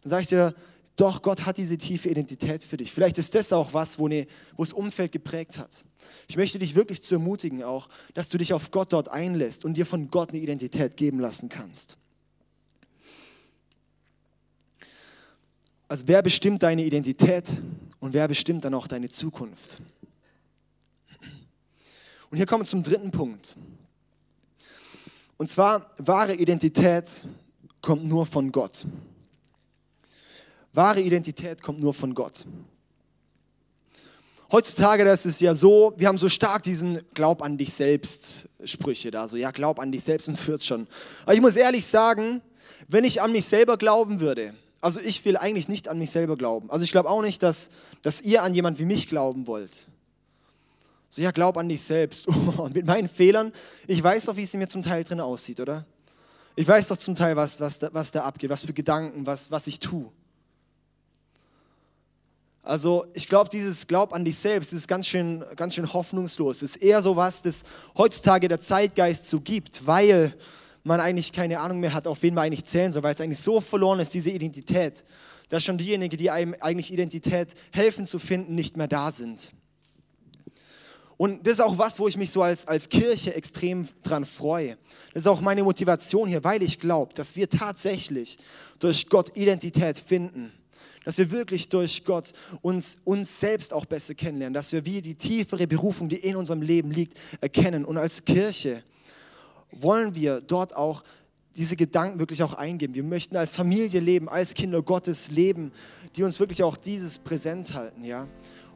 Dann 0.03 0.11
sage 0.11 0.23
ich 0.23 0.29
dir, 0.29 0.55
doch, 0.97 1.23
Gott 1.23 1.47
hat 1.47 1.57
diese 1.57 1.79
tiefe 1.79 2.09
Identität 2.11 2.63
für 2.63 2.77
dich. 2.77 2.93
Vielleicht 2.93 3.19
ist 3.19 3.35
das 3.35 3.53
auch 3.53 3.73
was, 3.73 3.99
wo, 3.99 4.07
eine, 4.07 4.27
wo 4.57 4.63
das 4.63 4.73
Umfeld 4.73 5.11
geprägt 5.11 5.59
hat. 5.59 5.85
Ich 6.29 6.37
möchte 6.37 6.59
dich 6.59 6.75
wirklich 6.75 7.03
zu 7.03 7.15
ermutigen 7.15 7.63
auch, 7.63 7.89
dass 8.15 8.29
du 8.29 8.39
dich 8.39 8.53
auf 8.53 8.71
Gott 8.71 8.93
dort 8.93 9.09
einlässt 9.09 9.65
und 9.65 9.77
dir 9.77 9.87
von 9.87 10.11
Gott 10.11 10.31
eine 10.31 10.41
Identität 10.41 10.97
geben 10.97 11.19
lassen 11.19 11.49
kannst. 11.49 11.97
Also 15.93 16.05
wer 16.09 16.23
bestimmt 16.23 16.63
deine 16.63 16.83
Identität 16.85 17.53
und 18.01 18.15
wer 18.15 18.27
bestimmt 18.27 18.65
dann 18.65 18.73
auch 18.73 18.87
deine 18.87 19.11
Zukunft? 19.11 19.83
Und 22.31 22.39
hier 22.39 22.47
kommen 22.47 22.63
wir 22.63 22.67
zum 22.67 22.83
dritten 22.83 23.11
Punkt. 23.11 23.57
Und 25.37 25.51
zwar, 25.51 25.93
wahre 25.99 26.35
Identität 26.35 27.27
kommt 27.83 28.07
nur 28.07 28.25
von 28.25 28.51
Gott. 28.51 28.87
Wahre 30.73 31.03
Identität 31.03 31.61
kommt 31.61 31.81
nur 31.81 31.93
von 31.93 32.15
Gott. 32.15 32.47
Heutzutage 34.51 35.05
das 35.05 35.27
ist 35.27 35.43
ja 35.43 35.55
so, 35.55 35.93
wir 35.99 36.09
haben 36.09 36.17
so 36.17 36.31
stark 36.31 36.63
diesen 36.63 37.03
Glaub 37.13 37.43
an 37.43 37.59
dich 37.59 37.75
selbst 37.75 38.49
Sprüche 38.65 39.11
da, 39.11 39.29
so 39.29 39.37
ja, 39.37 39.51
glaub 39.51 39.79
an 39.79 39.93
dich 39.93 40.05
selbst 40.05 40.27
und 40.29 40.41
es 40.41 40.47
wird 40.47 40.65
schon. 40.65 40.87
Aber 41.25 41.35
ich 41.35 41.43
muss 41.43 41.55
ehrlich 41.55 41.85
sagen, 41.85 42.41
wenn 42.89 43.05
ich 43.05 43.21
an 43.21 43.31
mich 43.31 43.45
selber 43.45 43.77
glauben 43.77 44.21
würde, 44.21 44.55
Also 44.83 45.01
ich 45.01 45.25
will 45.25 45.37
eigentlich 45.37 45.69
nicht 45.69 45.89
an 45.89 45.97
mich 45.97 46.11
selber 46.11 46.37
glauben. 46.37 46.69
Also 46.69 46.85
ich 46.85 46.91
glaube 46.91 47.09
auch 47.09 47.23
nicht, 47.23 47.43
dass, 47.43 47.71
dass 48.03 48.21
ihr 48.21 48.43
an 48.43 48.53
jemand 48.53 48.81
wie 48.81 48.85
mich 48.85 49.09
glauben 49.09 49.47
wollt. 49.47 49.87
So, 51.09 51.23
ja, 51.23 51.31
glaub 51.31 51.57
an 51.57 51.69
dich 51.69 51.83
selbst. 51.83 52.27
Und 52.27 52.75
mit 52.75 52.85
meinen 52.85 53.09
Fehlern, 53.09 53.53
ich 53.87 54.03
weiß 54.03 54.27
doch, 54.27 54.37
wie 54.37 54.43
es 54.43 54.53
mir 54.55 54.67
zum 54.67 54.83
Teil 54.83 55.05
drin 55.05 55.21
aussieht, 55.21 55.61
oder? 55.61 55.87
Ich 56.57 56.67
weiß 56.67 56.89
doch 56.89 56.97
zum 56.97 57.15
Teil, 57.15 57.37
was, 57.37 57.61
was, 57.61 57.79
da, 57.79 57.91
was 57.93 58.11
da 58.11 58.25
abgeht, 58.25 58.51
was 58.51 58.65
für 58.65 58.73
Gedanken, 58.73 59.25
was, 59.25 59.53
was 59.53 59.69
ich 59.69 59.79
tue. 59.79 60.11
Also 62.65 63.07
ich 63.15 63.29
glaube, 63.29 63.51
dieses 63.51 63.87
Glaub 63.87 64.13
an 64.13 64.25
dich 64.25 64.37
selbst 64.37 64.73
ist 64.73 64.89
ganz 64.89 65.07
schön, 65.07 65.45
ganz 65.55 65.75
schön 65.75 65.93
hoffnungslos. 65.93 66.63
Es 66.63 66.75
ist 66.75 66.83
eher 66.83 67.03
so 67.03 67.15
was, 67.15 67.43
das 67.43 67.63
heutzutage 67.97 68.49
der 68.49 68.59
Zeitgeist 68.59 69.31
so 69.31 69.41
gibt, 69.41 69.87
weil 69.87 70.35
man 70.85 71.01
eigentlich 71.01 71.33
keine 71.33 71.61
Ahnung 71.61 71.81
mehr 71.81 71.95
hat, 71.95 72.07
auf 72.07 72.23
wen 72.23 72.35
man 72.35 72.45
eigentlich 72.45 72.65
zählen 72.65 72.93
soll, 72.93 73.03
weil 73.03 73.15
es 73.15 73.21
eigentlich 73.21 73.39
so 73.39 73.61
verloren 73.61 74.01
ist, 74.01 74.15
diese 74.15 74.31
Identität, 74.31 75.05
dass 75.49 75.65
schon 75.65 75.79
diejenigen, 75.79 76.17
die 76.17 76.31
einem 76.31 76.55
eigentlich 76.61 76.93
Identität 76.93 77.55
helfen 77.73 78.07
zu 78.07 78.19
finden, 78.19 78.55
nicht 78.55 78.77
mehr 78.77 78.89
da 78.89 79.13
sind. 79.13 79.53
Und 81.17 81.47
das 81.47 81.55
ist 81.55 81.61
auch 81.61 81.79
was, 81.79 82.01
wo 82.01 82.09
ich 82.09 82.17
mich 82.17 82.31
so 82.33 82.43
als, 82.43 82.67
als 82.67 82.89
Kirche 82.89 83.35
extrem 83.35 83.87
dran 84.03 84.25
freue. 84.25 84.77
Das 85.15 85.23
ist 85.23 85.27
auch 85.29 85.41
meine 85.41 85.63
Motivation 85.63 86.27
hier, 86.27 86.43
weil 86.43 86.63
ich 86.63 86.81
glaube, 86.81 87.15
dass 87.15 87.37
wir 87.37 87.49
tatsächlich 87.49 88.39
durch 88.81 89.09
Gott 89.09 89.37
Identität 89.37 89.99
finden 89.99 90.53
dass 91.05 91.19
wir 91.19 91.31
wirklich 91.31 91.69
durch 91.69 92.05
Gott 92.05 92.33
uns, 92.61 92.99
uns 93.05 93.41
selbst 93.41 93.73
auch 93.73 93.85
besser 93.87 94.15
kennenlernen, 94.15 94.55
dass 94.55 94.73
wir 94.73 94.85
wie 94.85 95.03
die 95.03 95.15
tiefere 95.15 95.67
Berufung, 95.67 96.09
die 96.09 96.17
in 96.17 96.37
unserem 96.37 96.63
Leben 96.63 96.91
liegt, 96.91 97.19
erkennen. 97.41 97.85
Und 97.85 97.99
als 97.99 98.25
Kirche 98.25 98.83
wollen 99.73 100.15
wir 100.15 100.41
dort 100.41 100.77
auch 100.77 101.03
diese 101.57 101.77
Gedanken 101.77 102.19
wirklich 102.19 102.43
auch 102.43 102.55
eingeben. 102.55 102.95
Wir 102.95 103.03
möchten 103.03 103.37
als 103.37 103.53
Familie 103.53 104.01
leben, 104.01 104.29
als 104.29 104.55
Kinder 104.55 104.83
Gottes 104.83 105.31
leben, 105.31 105.73
die 106.17 106.23
uns 106.23 106.41
wirklich 106.41 106.63
auch 106.63 106.77
dieses 106.77 107.19
präsent 107.19 107.75
halten, 107.75 108.05
ja, 108.05 108.27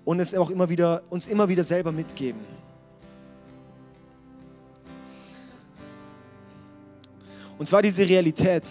und 0.04 0.20
es 0.20 0.35
auch 0.35 0.50
immer 0.50 0.68
wieder, 0.68 1.02
uns 1.11 1.26
immer 1.26 1.48
wieder 1.48 1.64
selber 1.64 1.92
mitgeben. 1.92 2.40
Und 7.59 7.66
zwar 7.66 7.80
diese 7.80 8.06
Realität, 8.06 8.64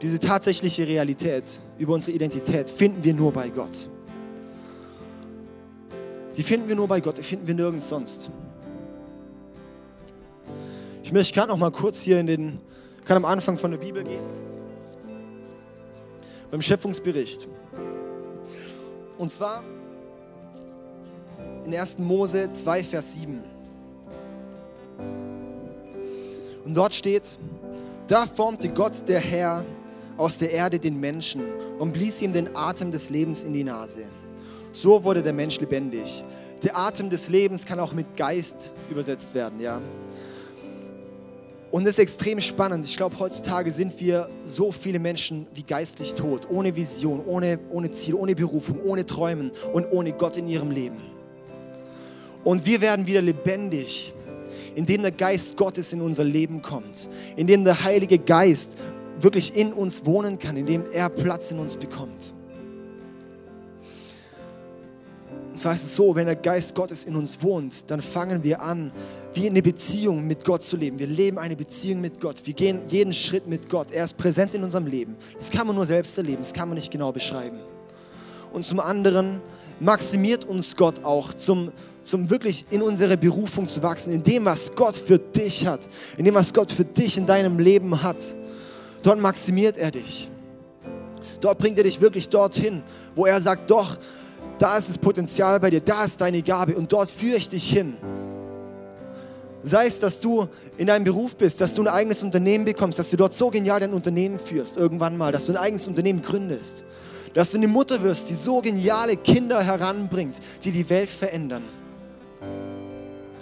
diese 0.00 0.18
tatsächliche 0.18 0.86
Realität 0.86 1.60
über 1.78 1.94
unsere 1.94 2.16
Identität 2.16 2.70
finden 2.70 3.04
wir 3.04 3.12
nur 3.12 3.32
bei 3.32 3.50
Gott. 3.50 3.88
Die 6.36 6.42
finden 6.42 6.68
wir 6.68 6.76
nur 6.76 6.88
bei 6.88 7.00
Gott, 7.00 7.18
die 7.18 7.22
finden 7.22 7.46
wir 7.46 7.54
nirgends 7.54 7.88
sonst. 7.88 8.30
Ich 11.10 11.12
möchte 11.12 11.34
gerade 11.34 11.48
noch 11.48 11.58
mal 11.58 11.72
kurz 11.72 12.02
hier 12.02 12.20
in 12.20 12.28
den, 12.28 12.60
kann 13.04 13.16
am 13.16 13.24
Anfang 13.24 13.58
von 13.58 13.72
der 13.72 13.78
Bibel 13.78 14.04
gehen. 14.04 14.22
Beim 16.52 16.62
Schöpfungsbericht. 16.62 17.48
Und 19.18 19.32
zwar 19.32 19.64
in 21.64 21.74
1. 21.74 21.98
Mose 21.98 22.52
2, 22.52 22.84
Vers 22.84 23.14
7. 23.14 23.42
Und 26.64 26.74
dort 26.76 26.94
steht, 26.94 27.40
da 28.06 28.24
formte 28.24 28.68
Gott 28.68 29.08
der 29.08 29.18
Herr 29.18 29.64
aus 30.16 30.38
der 30.38 30.52
Erde 30.52 30.78
den 30.78 31.00
Menschen 31.00 31.42
und 31.80 31.92
blies 31.92 32.22
ihm 32.22 32.32
den 32.32 32.54
Atem 32.54 32.92
des 32.92 33.10
Lebens 33.10 33.42
in 33.42 33.52
die 33.52 33.64
Nase. 33.64 34.04
So 34.70 35.02
wurde 35.02 35.24
der 35.24 35.32
Mensch 35.32 35.58
lebendig. 35.58 36.22
Der 36.62 36.78
Atem 36.78 37.10
des 37.10 37.28
Lebens 37.28 37.66
kann 37.66 37.80
auch 37.80 37.94
mit 37.94 38.16
Geist 38.16 38.72
übersetzt 38.88 39.34
werden, 39.34 39.58
ja. 39.58 39.80
Und 41.70 41.84
das 41.84 41.94
ist 41.94 41.98
extrem 42.00 42.40
spannend. 42.40 42.84
Ich 42.84 42.96
glaube, 42.96 43.16
heutzutage 43.18 43.70
sind 43.70 43.98
wir 44.00 44.28
so 44.44 44.72
viele 44.72 44.98
Menschen 44.98 45.46
wie 45.54 45.62
geistlich 45.62 46.14
tot, 46.14 46.48
ohne 46.50 46.74
Vision, 46.74 47.24
ohne, 47.24 47.60
ohne 47.70 47.92
Ziel, 47.92 48.14
ohne 48.14 48.34
Berufung, 48.34 48.80
ohne 48.82 49.06
Träumen 49.06 49.52
und 49.72 49.86
ohne 49.92 50.12
Gott 50.12 50.36
in 50.36 50.48
ihrem 50.48 50.72
Leben. 50.72 50.98
Und 52.42 52.66
wir 52.66 52.80
werden 52.80 53.06
wieder 53.06 53.22
lebendig, 53.22 54.12
indem 54.74 55.02
der 55.02 55.12
Geist 55.12 55.56
Gottes 55.56 55.92
in 55.92 56.00
unser 56.00 56.24
Leben 56.24 56.60
kommt, 56.60 57.08
indem 57.36 57.64
der 57.64 57.84
Heilige 57.84 58.18
Geist 58.18 58.76
wirklich 59.20 59.54
in 59.54 59.72
uns 59.72 60.04
wohnen 60.06 60.38
kann, 60.38 60.56
indem 60.56 60.84
er 60.92 61.08
Platz 61.08 61.52
in 61.52 61.60
uns 61.60 61.76
bekommt. 61.76 62.34
Und 65.52 65.60
zwar 65.60 65.74
ist 65.74 65.84
es 65.84 65.94
so, 65.94 66.14
wenn 66.14 66.26
der 66.26 66.36
Geist 66.36 66.74
Gottes 66.74 67.04
in 67.04 67.14
uns 67.14 67.42
wohnt, 67.42 67.90
dann 67.90 68.00
fangen 68.00 68.42
wir 68.42 68.62
an, 68.62 68.92
wie 69.34 69.48
eine 69.48 69.62
Beziehung 69.62 70.26
mit 70.26 70.44
Gott 70.44 70.62
zu 70.62 70.76
leben. 70.76 70.98
Wir 70.98 71.06
leben 71.06 71.38
eine 71.38 71.56
Beziehung 71.56 72.00
mit 72.00 72.20
Gott. 72.20 72.42
Wir 72.44 72.54
gehen 72.54 72.80
jeden 72.88 73.12
Schritt 73.12 73.46
mit 73.46 73.68
Gott. 73.68 73.90
Er 73.92 74.04
ist 74.04 74.16
präsent 74.16 74.54
in 74.54 74.64
unserem 74.64 74.86
Leben. 74.86 75.16
Das 75.38 75.50
kann 75.50 75.66
man 75.66 75.76
nur 75.76 75.86
selbst 75.86 76.16
erleben, 76.18 76.38
das 76.40 76.52
kann 76.52 76.68
man 76.68 76.76
nicht 76.76 76.90
genau 76.90 77.12
beschreiben. 77.12 77.60
Und 78.52 78.64
zum 78.64 78.80
anderen 78.80 79.40
maximiert 79.78 80.44
uns 80.44 80.76
Gott 80.76 81.04
auch 81.04 81.32
zum, 81.34 81.72
zum 82.02 82.28
wirklich 82.28 82.66
in 82.70 82.82
unsere 82.82 83.16
Berufung 83.16 83.68
zu 83.68 83.82
wachsen, 83.82 84.12
in 84.12 84.22
dem, 84.22 84.44
was 84.44 84.74
Gott 84.74 84.96
für 84.96 85.18
dich 85.18 85.66
hat, 85.66 85.88
in 86.16 86.24
dem, 86.24 86.34
was 86.34 86.52
Gott 86.52 86.70
für 86.70 86.84
dich 86.84 87.16
in 87.16 87.26
deinem 87.26 87.58
Leben 87.58 88.02
hat. 88.02 88.18
Dort 89.02 89.20
maximiert 89.20 89.78
er 89.78 89.90
dich. 89.90 90.28
Dort 91.40 91.58
bringt 91.58 91.78
er 91.78 91.84
dich 91.84 92.00
wirklich 92.00 92.28
dorthin, 92.28 92.82
wo 93.14 93.24
er 93.24 93.40
sagt, 93.40 93.70
doch, 93.70 93.96
da 94.58 94.76
ist 94.76 94.90
das 94.90 94.98
Potenzial 94.98 95.58
bei 95.58 95.70
dir, 95.70 95.80
da 95.80 96.04
ist 96.04 96.20
deine 96.20 96.42
Gabe 96.42 96.74
und 96.74 96.92
dort 96.92 97.10
führe 97.10 97.36
ich 97.36 97.48
dich 97.48 97.70
hin. 97.70 97.96
Sei 99.62 99.86
es, 99.86 99.98
dass 99.98 100.20
du 100.20 100.48
in 100.78 100.86
deinem 100.86 101.04
Beruf 101.04 101.36
bist, 101.36 101.60
dass 101.60 101.74
du 101.74 101.82
ein 101.82 101.88
eigenes 101.88 102.22
Unternehmen 102.22 102.64
bekommst, 102.64 102.98
dass 102.98 103.10
du 103.10 103.16
dort 103.16 103.34
so 103.34 103.50
genial 103.50 103.80
dein 103.80 103.92
Unternehmen 103.92 104.38
führst, 104.38 104.76
irgendwann 104.76 105.16
mal, 105.16 105.32
dass 105.32 105.46
du 105.46 105.52
ein 105.52 105.58
eigenes 105.58 105.86
Unternehmen 105.86 106.22
gründest, 106.22 106.84
dass 107.34 107.50
du 107.50 107.58
eine 107.58 107.68
Mutter 107.68 108.02
wirst, 108.02 108.30
die 108.30 108.34
so 108.34 108.60
geniale 108.60 109.16
Kinder 109.16 109.62
heranbringt, 109.62 110.36
die 110.64 110.72
die 110.72 110.88
Welt 110.88 111.10
verändern, 111.10 111.62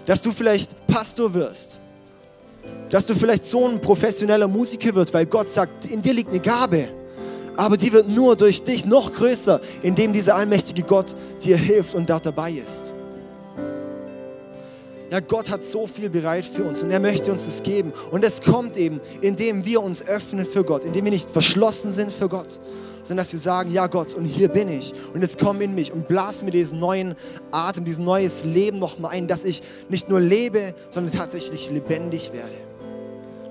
dass 0.07 0.21
du 0.21 0.33
vielleicht 0.33 0.87
Pastor 0.89 1.33
wirst, 1.35 1.79
dass 2.91 3.07
du 3.07 3.15
vielleicht 3.15 3.47
so 3.47 3.67
ein 3.67 3.81
professioneller 3.81 4.49
Musiker 4.49 4.95
wirst, 4.95 5.15
weil 5.15 5.27
Gott 5.27 5.49
sagt, 5.49 5.85
in 5.85 6.03
dir 6.03 6.15
liegt 6.15 6.31
eine 6.31 6.41
Gabe. 6.41 6.89
Aber 7.57 7.77
die 7.77 7.93
wird 7.93 8.09
nur 8.09 8.37
durch 8.37 8.63
dich 8.63 8.87
noch 8.87 9.13
größer, 9.13 9.61
indem 9.83 10.13
dieser 10.13 10.37
allmächtige 10.37 10.83
Gott 10.83 11.17
dir 11.43 11.57
hilft 11.57 11.95
und 11.95 12.09
dort 12.09 12.25
dabei 12.25 12.53
ist. 12.53 12.93
Ja, 15.11 15.21
Gott 15.21 15.51
hat 15.51 15.65
so 15.65 15.87
viel 15.87 16.11
bereit 16.11 16.45
für 16.45 16.65
uns 16.65 16.83
und 16.83 16.91
er 16.91 17.01
möchte 17.01 17.31
uns 17.31 17.47
das 17.47 17.63
geben. 17.63 17.93
Und 18.11 18.25
es 18.25 18.43
kommt 18.43 18.77
eben, 18.77 19.01
indem 19.23 19.65
wir 19.65 19.83
uns 19.83 20.07
öffnen 20.07 20.45
für 20.45 20.65
Gott, 20.65 20.85
indem 20.85 21.05
wir 21.05 21.13
nicht 21.13 21.31
verschlossen 21.31 21.93
sind 21.93 22.13
für 22.13 22.29
Gott, 22.29 22.61
sondern 23.03 23.25
dass 23.25 23.33
wir 23.33 23.41
sagen, 23.41 23.73
ja 23.73 23.87
Gott, 23.87 24.15
und 24.15 24.25
hier 24.25 24.49
bin 24.49 24.69
ich 24.69 24.93
und 25.15 25.23
jetzt 25.23 25.39
komm 25.39 25.63
in 25.63 25.75
mich 25.75 25.93
und 25.93 26.09
blas 26.09 26.43
mir 26.43 26.51
diesen 26.51 26.79
neuen 26.79 27.15
Atem, 27.51 27.87
dieses 27.87 28.05
neues 28.05 28.45
Leben 28.45 28.79
nochmal 28.79 29.13
ein, 29.13 29.29
dass 29.29 29.45
ich 29.45 29.63
nicht 29.89 30.11
nur 30.11 30.21
lebe, 30.21 30.75
sondern 30.91 31.15
tatsächlich 31.15 31.71
lebendig 31.71 32.33
werde 32.35 32.69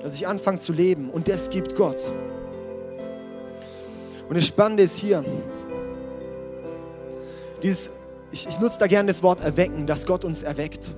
dass 0.07 0.15
ich 0.15 0.25
anfange 0.25 0.57
zu 0.57 0.71
leben 0.71 1.09
und 1.09 1.27
das 1.27 1.49
gibt 1.49 1.75
Gott. 1.75 2.13
Und 4.29 4.37
das 4.37 4.45
Spannende 4.45 4.83
ist 4.83 4.97
hier, 4.97 5.25
dieses, 7.61 7.91
ich, 8.31 8.47
ich 8.47 8.57
nutze 8.57 8.79
da 8.79 8.87
gerne 8.87 9.07
das 9.07 9.21
Wort 9.21 9.41
erwecken, 9.41 9.85
dass 9.85 10.05
Gott 10.05 10.23
uns 10.23 10.43
erweckt. 10.43 10.95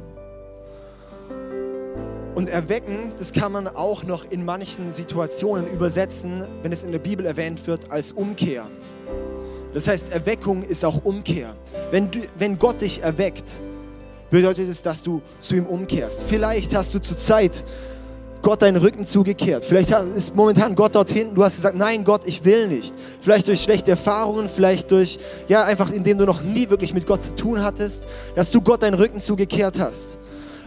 Und 2.40 2.48
erwecken, 2.48 3.12
das 3.18 3.34
kann 3.34 3.52
man 3.52 3.68
auch 3.68 4.06
noch 4.06 4.24
in 4.32 4.46
manchen 4.46 4.94
Situationen 4.94 5.68
übersetzen, 5.68 6.46
wenn 6.64 6.72
es 6.72 6.84
in 6.84 6.94
der 6.94 7.00
Bibel 7.00 7.26
erwähnt 7.26 7.68
wird, 7.68 7.92
als 7.92 8.14
Umkehr. 8.14 8.66
Das 9.74 9.90
heißt, 9.90 10.14
Erweckung 10.14 10.64
ist 10.64 10.86
auch 10.86 11.04
Umkehr. 11.04 11.54
Wenn, 11.92 12.10
du, 12.10 12.20
wenn 12.38 12.58
Gott 12.58 12.80
dich 12.80 13.04
erweckt, 13.04 13.60
bedeutet 14.30 14.70
es, 14.70 14.82
dass 14.82 15.04
du 15.04 15.22
zu 15.40 15.56
ihm 15.56 15.66
umkehrst. 15.66 16.24
Vielleicht 16.30 16.74
hast 16.74 16.94
du 16.94 17.00
zur 17.00 17.18
Zeit 17.18 17.66
Gott 18.42 18.62
deinen 18.62 18.78
Rücken 18.78 19.06
zugekehrt. 19.06 19.66
Vielleicht 19.66 19.92
ist 19.92 20.34
momentan 20.34 20.76
Gott 20.76 20.96
dort 20.96 21.10
hinten, 21.10 21.36
du 21.36 21.44
hast 21.44 21.58
gesagt, 21.58 21.76
nein 21.76 22.06
Gott, 22.06 22.22
ich 22.26 22.46
will 22.46 22.70
nicht. 22.70 22.96
Vielleicht 23.20 23.50
durch 23.50 23.62
schlechte 23.62 23.92
Erfahrungen, 23.92 24.48
vielleicht 24.48 24.92
durch, 24.92 25.20
ja, 25.50 25.66
einfach 25.66 25.92
indem 25.92 26.18
du 26.18 26.26
noch 26.26 26.42
nie 26.42 26.70
wirklich 26.70 26.94
mit 26.94 27.06
Gott 27.06 27.22
zu 27.22 27.36
tun 27.36 27.62
hattest, 27.62 28.08
dass 28.36 28.50
du 28.50 28.62
Gott 28.62 28.84
deinen 28.84 28.94
Rücken 28.94 29.20
zugekehrt 29.20 29.78
hast. 29.78 30.20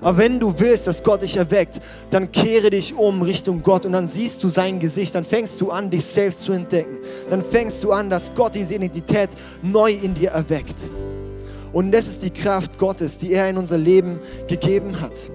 Aber 0.03 0.19
wenn 0.19 0.41
du 0.41 0.53
willst, 0.59 0.89
dass 0.89 1.03
Gott 1.03 1.23
dich 1.23 1.37
erweckt, 1.37 1.81
dann 2.11 2.31
kehre 2.33 2.71
dich 2.71 2.95
um 2.95 3.23
Richtung 3.23 3.63
Gott 3.63 3.87
und 3.87 3.93
dann 3.93 4.09
siehst 4.09 4.43
du 4.43 4.49
sein 4.49 4.81
Gesicht, 4.81 5.15
dann 5.15 5.25
fängst 5.25 5.61
du 5.61 5.71
an, 5.71 5.91
dich 5.91 6.05
selbst 6.05 6.43
zu 6.43 6.53
entdecken. 6.53 6.99
Dann 7.31 7.43
fängst 7.43 7.83
du 7.85 7.93
an, 7.93 8.11
dass 8.11 8.35
Gott 8.35 8.57
diese 8.57 8.75
Identität 8.75 9.31
neu 9.63 9.93
in 9.93 10.13
dir 10.15 10.31
erweckt. 10.31 10.91
Und 11.73 11.93
das 11.93 12.09
ist 12.09 12.23
die 12.25 12.31
Kraft 12.31 12.79
Gottes, 12.79 13.17
die 13.19 13.33
er 13.33 13.49
in 13.49 13.57
unser 13.57 13.79
Leben 13.79 14.19
gegeben 14.49 15.01
hat. 15.01 15.31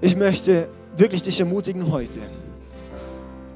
Ich 0.00 0.16
möchte 0.16 0.68
wirklich 0.96 1.22
dich 1.22 1.38
ermutigen 1.38 1.92
heute, 1.92 2.20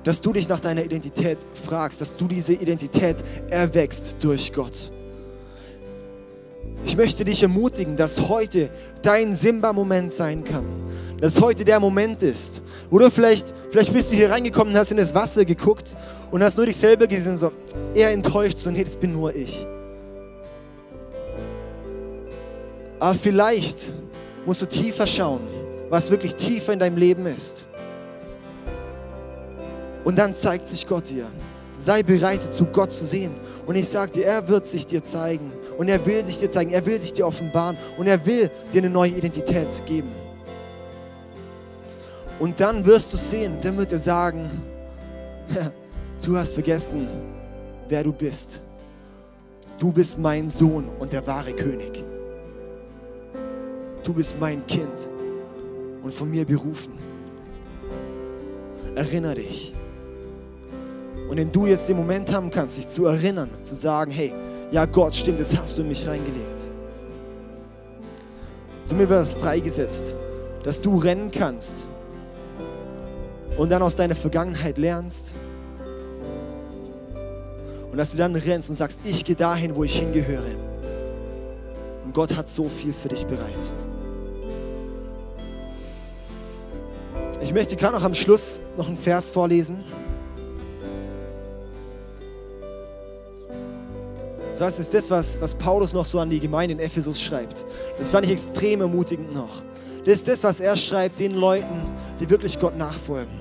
dass 0.05 0.21
du 0.21 0.33
dich 0.33 0.47
nach 0.47 0.61
deiner 0.61 0.85
Identität 0.85 1.38
fragst, 1.55 2.03
dass 2.03 2.16
du 2.16 2.29
diese 2.29 2.53
Identität 2.53 3.16
erwächst 3.51 4.16
durch 4.21 4.53
Gott. 4.53 4.92
Ich 6.87 6.96
möchte 6.96 7.25
dich 7.25 7.42
ermutigen, 7.42 7.96
dass 7.96 8.29
heute 8.29 8.70
dein 9.03 9.35
Simba-Moment 9.35 10.12
sein 10.12 10.44
kann. 10.44 10.64
Dass 11.20 11.40
heute 11.40 11.64
der 11.64 11.81
Moment 11.81 12.22
ist. 12.22 12.62
Oder 12.90 13.11
vielleicht, 13.11 13.53
vielleicht 13.70 13.92
bist 13.92 14.12
du 14.12 14.14
hier 14.14 14.31
reingekommen 14.31 14.72
und 14.72 14.79
hast 14.79 14.92
in 14.92 14.96
das 14.96 15.12
Wasser 15.12 15.44
geguckt 15.44 15.96
und 16.31 16.44
hast 16.44 16.57
nur 16.57 16.64
dich 16.64 16.77
selber 16.77 17.09
gesehen, 17.09 17.37
so 17.37 17.51
eher 17.92 18.11
enttäuscht, 18.11 18.59
so 18.59 18.70
nee, 18.70 18.85
das 18.85 18.94
bin 18.94 19.12
nur 19.12 19.35
ich. 19.35 19.66
Aber 23.01 23.14
vielleicht 23.14 23.92
musst 24.46 24.62
du 24.62 24.66
tiefer 24.66 25.09
schauen, 25.09 25.40
was 25.90 26.09
wirklich 26.09 26.37
tiefer 26.37 26.72
in 26.72 26.79
deinem 26.79 26.96
Leben 26.96 27.27
ist. 27.27 27.66
Und 30.05 30.16
dann 30.16 30.37
zeigt 30.37 30.68
sich 30.68 30.87
Gott 30.87 31.11
dir. 31.11 31.27
Sei 31.79 32.03
bereit, 32.03 32.55
zu 32.55 32.64
Gott 32.66 32.92
zu 32.92 33.05
sehen. 33.05 33.33
Und 33.66 33.75
ich 33.75 33.88
sage 33.88 34.12
dir, 34.12 34.27
er 34.27 34.49
wird 34.49 34.64
sich 34.64 34.87
dir 34.87 35.03
zeigen. 35.03 35.53
Und 35.77 35.89
er 35.89 36.05
will 36.05 36.25
sich 36.25 36.39
dir 36.39 36.51
zeigen. 36.51 36.71
Er 36.71 36.85
will 36.85 36.99
sich 36.99 37.12
dir 37.12 37.27
offenbaren. 37.27 37.77
Und 37.97 38.07
er 38.07 38.25
will 38.25 38.51
dir 38.73 38.79
eine 38.79 38.91
neue 38.91 39.11
Identität 39.11 39.85
geben. 39.87 40.11
Und 42.39 42.61
dann 42.61 42.85
wirst 42.85 43.12
du 43.12 43.17
sehen, 43.17 43.59
dann 43.62 43.77
wird 43.77 43.93
er 43.93 43.99
sagen, 43.99 44.49
du 46.25 46.37
hast 46.37 46.53
vergessen, 46.53 47.09
wer 47.89 48.03
du 48.05 48.12
bist. 48.12 48.62
Du 49.79 49.93
bist 49.93 50.19
mein 50.19 50.51
Sohn 50.51 50.89
und 50.99 51.12
der 51.12 51.27
wahre 51.27 51.53
König. 51.53 52.05
Du 54.03 54.12
bist 54.12 54.37
mein 54.39 54.67
Kind 54.67 55.09
und 56.03 56.12
von 56.12 56.31
mir 56.31 56.45
berufen. 56.45 56.99
Erinner 58.95 59.35
dich. 59.35 59.75
Und 61.29 61.37
wenn 61.37 61.51
du 61.51 61.67
jetzt 61.67 61.89
den 61.89 61.97
Moment 61.97 62.33
haben 62.33 62.51
kannst, 62.51 62.79
dich 62.79 62.89
zu 62.89 63.07
erinnern, 63.07 63.51
zu 63.62 63.75
sagen, 63.75 64.11
hey, 64.11 64.33
ja 64.70 64.85
Gott, 64.87 65.14
stimmt, 65.14 65.40
das 65.40 65.57
hast 65.57 65.76
du 65.79 65.83
in 65.83 65.88
mich 65.88 66.07
reingelegt. 66.07 66.70
Somit 68.87 69.09
wird 69.09 69.22
es 69.22 69.35
freigesetzt, 69.35 70.16
dass 70.62 70.81
du 70.81 70.98
rennen 70.98 71.31
kannst 71.31 71.87
und 73.57 73.70
dann 73.70 73.83
aus 73.83 73.96
deiner 73.96 74.14
Vergangenheit 74.14 74.79
lernst 74.79 75.35
und 77.90 77.98
dass 77.98 78.12
du 78.12 78.18
dann 78.18 78.37
rennst 78.37 78.70
und 78.70 78.76
sagst, 78.76 79.00
ich 79.05 79.24
gehe 79.24 79.35
dahin, 79.35 79.74
wo 79.74 79.83
ich 79.83 79.98
hingehöre. 79.98 80.55
Und 82.05 82.14
Gott 82.14 82.37
hat 82.37 82.48
so 82.48 82.68
viel 82.68 82.92
für 82.92 83.09
dich 83.09 83.26
bereit. 83.26 83.72
Ich 87.40 87.52
möchte 87.52 87.76
gerade 87.76 87.94
noch 87.94 88.05
am 88.05 88.14
Schluss 88.14 88.61
noch 88.76 88.87
einen 88.88 88.96
Vers 88.96 89.29
vorlesen. 89.29 89.85
So 94.57 94.64
das 94.64 94.79
ist 94.79 94.95
das, 94.95 95.11
was, 95.11 95.38
was 95.38 95.55
Paulus 95.55 95.92
noch 95.92 96.07
so 96.07 96.19
an 96.19 96.31
die 96.31 96.40
Gemeinde 96.40 96.73
in 96.73 96.81
Ephesus 96.81 97.21
schreibt. 97.21 97.66
Das 97.99 98.11
fand 98.11 98.25
ich 98.25 98.33
extrem 98.33 98.81
ermutigend 98.81 99.35
noch. 99.35 99.62
Das 100.07 100.14
ist 100.14 100.29
das, 100.29 100.42
was 100.45 100.61
er 100.61 100.75
schreibt 100.79 101.19
den 101.19 101.35
Leuten, 101.35 101.87
die 102.19 102.31
wirklich 102.31 102.59
Gott 102.59 102.75
nachfolgen. 102.75 103.38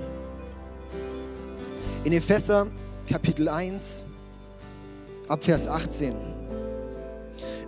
In 2.03 2.11
Epheser 2.11 2.67
Kapitel 3.09 3.47
1, 3.47 4.03
ab 5.29 5.41
Vers 5.41 5.69
18. 5.69 6.15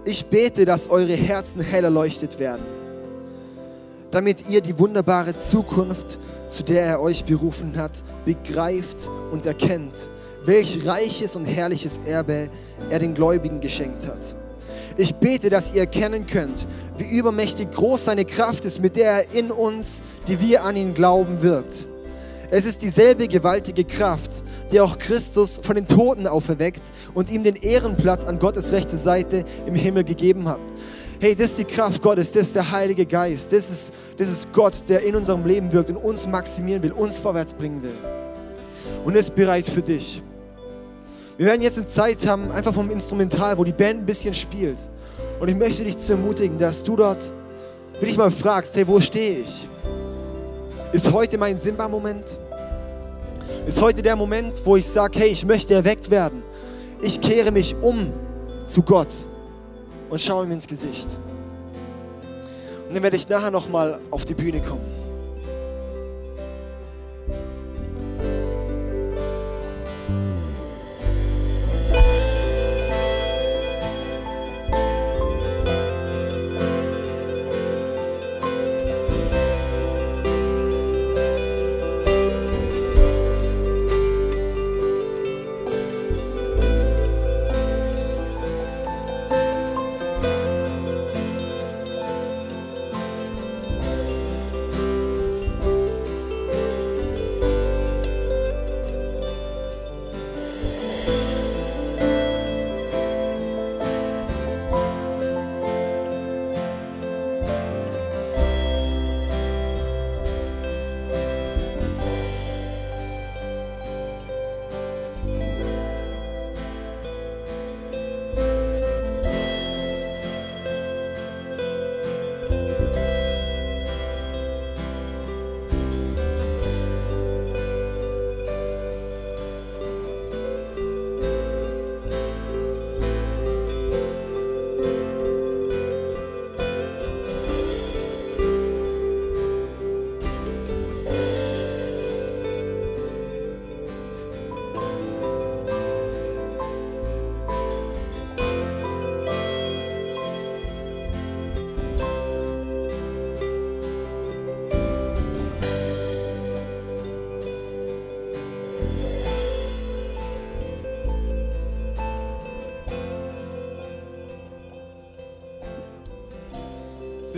Ich 0.04 0.26
bete, 0.26 0.66
dass 0.66 0.90
eure 0.90 1.14
Herzen 1.14 1.62
hell 1.62 1.86
erleuchtet 1.86 2.40
werden, 2.40 2.66
damit 4.12 4.50
ihr 4.50 4.60
die 4.60 4.78
wunderbare 4.78 5.38
Zukunft, 5.38 6.20
zu 6.50 6.64
der 6.64 6.84
er 6.84 7.02
euch 7.02 7.24
berufen 7.24 7.78
hat, 7.78 8.04
begreift 8.26 9.10
und 9.32 9.46
erkennt 9.46 10.10
welch 10.46 10.86
reiches 10.86 11.36
und 11.36 11.46
herrliches 11.46 12.00
Erbe 12.06 12.50
er 12.90 13.00
den 13.00 13.14
Gläubigen 13.14 13.60
geschenkt 13.60 14.08
hat. 14.08 14.36
Ich 14.98 15.14
bete, 15.16 15.50
dass 15.50 15.74
ihr 15.74 15.82
erkennen 15.82 16.26
könnt, 16.26 16.66
wie 16.98 17.06
übermächtig 17.06 17.72
groß 17.72 18.06
seine 18.06 18.26
Kraft 18.26 18.66
ist, 18.66 18.82
mit 18.82 18.96
der 18.96 19.12
er 19.12 19.34
in 19.34 19.52
uns, 19.52 20.02
die 20.28 20.40
wir 20.40 20.64
an 20.64 20.76
ihn 20.76 20.94
glauben, 20.94 21.42
wirkt. 21.42 21.88
Es 22.50 22.66
ist 22.66 22.82
dieselbe 22.82 23.28
gewaltige 23.28 23.84
Kraft, 23.84 24.44
die 24.72 24.80
auch 24.80 24.98
Christus 24.98 25.60
von 25.62 25.76
den 25.76 25.86
Toten 25.86 26.28
auferweckt 26.28 26.82
und 27.14 27.30
ihm 27.30 27.44
den 27.44 27.58
Ehrenplatz 27.58 28.24
an 28.24 28.40
Gottes 28.40 28.72
rechte 28.72 28.96
Seite 28.96 29.44
im 29.66 29.76
Himmel 29.76 30.06
gegeben 30.06 30.48
hat. 30.48 30.60
Hey, 31.20 31.36
das 31.36 31.50
ist 31.50 31.60
die 31.60 31.64
Kraft 31.66 32.02
Gottes, 32.02 32.32
das 32.32 32.44
ist 32.44 32.56
der 32.56 32.72
Heilige 32.72 33.06
Geist, 33.06 33.52
das 33.52 33.70
ist, 33.70 33.94
das 34.18 34.30
ist 34.30 34.54
Gott, 34.54 34.88
der 34.88 35.04
in 35.04 35.16
unserem 35.16 35.46
Leben 35.46 35.72
wirkt 35.74 35.90
und 35.90 35.98
uns 35.98 36.26
maximieren 36.26 36.82
will, 36.84 36.92
uns 36.92 37.18
vorwärts 37.18 37.54
bringen 37.54 37.84
will. 37.84 38.17
Und 39.08 39.16
ist 39.16 39.34
bereit 39.34 39.66
für 39.66 39.82
dich. 39.82 40.22
Wir 41.38 41.46
werden 41.46 41.62
jetzt 41.62 41.78
eine 41.78 41.88
Zeit 41.88 42.28
haben, 42.28 42.52
einfach 42.52 42.74
vom 42.74 42.92
Instrumental, 42.92 43.58
wo 43.58 43.64
die 43.64 43.72
Band 43.72 44.02
ein 44.02 44.06
bisschen 44.06 44.34
spielt. 44.34 44.78
Und 45.40 45.48
ich 45.48 45.56
möchte 45.56 45.86
dich 45.86 45.98
zu 45.98 46.12
ermutigen, 46.12 46.60
dass 46.60 46.84
du 46.84 46.98
dort 46.98 47.32
wirklich 47.94 48.18
mal 48.18 48.30
fragst, 48.30 48.76
hey, 48.76 48.86
wo 48.86 49.00
stehe 49.00 49.40
ich? 49.40 49.70
Ist 50.92 51.10
heute 51.14 51.38
mein 51.38 51.58
Simba-Moment? 51.58 52.38
Ist 53.66 53.82
heute 53.82 54.02
der 54.02 54.18
Moment, 54.18 54.60
wo 54.66 54.76
ich 54.76 54.86
sage, 54.86 55.20
hey, 55.20 55.30
ich 55.30 55.46
möchte 55.46 55.74
erweckt 55.74 56.10
werden. 56.10 56.44
Ich 57.02 57.22
kehre 57.22 57.50
mich 57.50 57.78
um 57.82 58.12
zu 58.66 58.82
Gott 58.82 59.26
und 60.10 60.20
schaue 60.20 60.44
ihm 60.44 60.52
ins 60.52 60.68
Gesicht. 60.68 61.18
Und 62.90 62.94
dann 62.94 63.04
werde 63.04 63.16
ich 63.16 63.30
nachher 63.30 63.52
nochmal 63.52 64.00
auf 64.12 64.26
die 64.26 64.34
Bühne 64.34 64.60
kommen. 64.60 64.97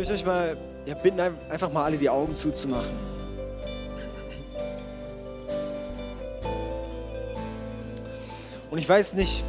Möchte 0.10 0.24
euch 0.24 0.26
mal 0.26 0.58
ja, 0.86 0.96
bitten, 0.96 1.20
einfach 1.50 1.72
mal 1.72 1.84
alle 1.84 1.98
die 1.98 2.10
Augen 2.10 2.36
zuzumachen. 2.36 2.90
Und 8.72 8.78
ich 8.80 8.90
weiß 8.90 9.14
nicht, 9.14 9.44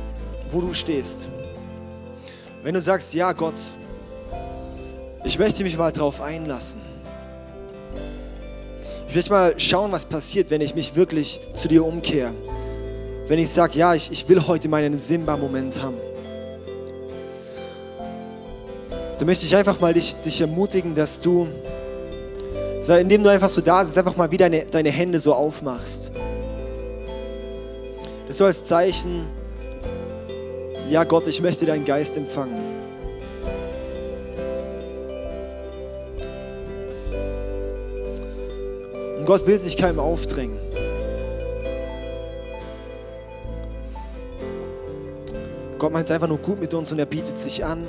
wo 0.51 0.61
du 0.61 0.75
stehst. 0.75 1.31
Wenn 2.62 2.75
du 2.75 2.81
sagst, 2.83 3.14
ja 3.14 3.33
Gott, 3.33 3.55
ich 5.25 5.38
möchte 5.38 5.62
mich 5.62 5.79
mal 5.79 5.92
drauf 5.92 6.20
einlassen. 6.20 6.83
Ich 9.09 9.14
möchte 9.14 9.31
mal 9.31 9.59
schauen, 9.59 9.92
was 9.92 10.05
passiert, 10.05 10.51
wenn 10.51 10.61
ich 10.61 10.75
mich 10.75 10.94
wirklich 10.94 11.40
zu 11.55 11.68
dir 11.68 11.85
umkehre. 11.85 12.33
Wenn 13.29 13.38
ich 13.38 13.49
sage, 13.49 13.79
ja, 13.79 13.94
ich, 13.94 14.11
ich 14.11 14.29
will 14.29 14.46
heute 14.46 14.68
meinen 14.68 14.99
Simba-Moment 14.99 15.81
haben. 15.81 16.10
Da 19.20 19.26
möchte 19.26 19.44
ich 19.44 19.54
einfach 19.54 19.78
mal 19.80 19.92
dich, 19.92 20.16
dich 20.22 20.40
ermutigen, 20.40 20.94
dass 20.94 21.20
du, 21.20 21.46
indem 22.88 23.22
du 23.22 23.28
einfach 23.28 23.50
so 23.50 23.61
da 23.61 23.85
sitzt, 23.85 23.98
einfach 23.98 24.16
mal 24.16 24.30
wieder 24.30 24.48
deine, 24.48 24.64
deine 24.64 24.88
Hände 24.88 25.20
so 25.20 25.35
aufmachst. 25.35 26.11
Das 28.26 28.38
so 28.38 28.46
als 28.46 28.64
Zeichen, 28.64 29.26
ja 30.88 31.04
Gott, 31.04 31.26
ich 31.26 31.42
möchte 31.42 31.66
deinen 31.66 31.85
Geist 31.85 32.16
empfangen. 32.16 32.78
Und 39.18 39.26
Gott 39.26 39.46
will 39.46 39.59
sich 39.59 39.76
keinem 39.76 39.98
aufdrängen. 39.98 40.59
Gott 45.78 45.92
meint 45.92 46.06
es 46.06 46.11
einfach 46.11 46.28
nur 46.28 46.38
gut 46.38 46.59
mit 46.59 46.72
uns 46.72 46.90
und 46.90 46.98
er 46.98 47.04
bietet 47.04 47.38
sich 47.38 47.62
an. 47.62 47.87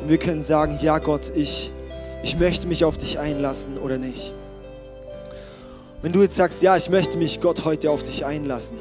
Und 0.00 0.08
wir 0.08 0.18
können 0.18 0.42
sagen, 0.42 0.78
ja 0.80 0.98
Gott, 0.98 1.32
ich, 1.34 1.70
ich 2.22 2.36
möchte 2.36 2.66
mich 2.66 2.84
auf 2.84 2.96
dich 2.96 3.18
einlassen 3.18 3.78
oder 3.78 3.98
nicht. 3.98 4.34
Wenn 6.02 6.12
du 6.12 6.22
jetzt 6.22 6.36
sagst, 6.36 6.62
ja, 6.62 6.76
ich 6.76 6.88
möchte 6.88 7.18
mich 7.18 7.40
Gott 7.40 7.64
heute 7.64 7.90
auf 7.90 8.02
dich 8.02 8.24
einlassen, 8.24 8.78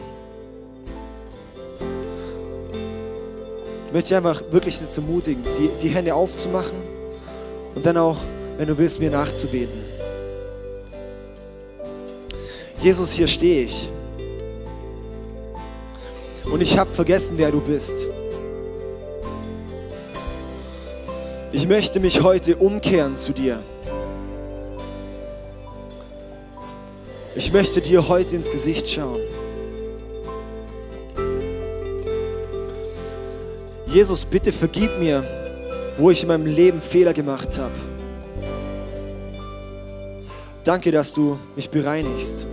möchte 3.92 4.14
ich 4.14 4.16
einfach 4.16 4.42
wirklich 4.52 4.80
jetzt 4.80 4.98
ermutigen, 4.98 5.44
die, 5.58 5.70
die 5.82 5.90
Hände 5.90 6.14
aufzumachen 6.16 6.78
und 7.76 7.86
dann 7.86 7.98
auch, 7.98 8.18
wenn 8.58 8.68
du 8.68 8.78
willst, 8.78 9.00
mir 9.00 9.10
nachzubeten. 9.10 9.90
Jesus, 12.82 13.12
hier 13.12 13.28
stehe 13.28 13.64
ich. 13.64 13.90
Und 16.50 16.62
ich 16.62 16.78
habe 16.78 16.90
vergessen, 16.92 17.38
wer 17.38 17.52
du 17.52 17.60
bist. 17.60 18.08
Ich 21.52 21.68
möchte 21.68 22.00
mich 22.00 22.22
heute 22.22 22.58
umkehren 22.58 23.18
zu 23.18 23.34
dir. 23.34 23.64
Ich 27.36 27.52
möchte 27.52 27.82
dir 27.82 28.08
heute 28.08 28.36
ins 28.36 28.52
Gesicht 28.52 28.88
schauen. 28.88 29.22
Jesus, 33.88 34.26
bitte 34.26 34.52
vergib 34.52 35.00
mir, 35.00 35.24
wo 35.98 36.12
ich 36.12 36.22
in 36.22 36.28
meinem 36.28 36.46
Leben 36.46 36.82
Fehler 36.82 37.14
gemacht 37.14 37.58
habe. 37.58 37.74
Danke, 40.64 40.92
dass 40.92 41.12
du 41.12 41.40
mich 41.56 41.68
bereinigst. 41.68 42.46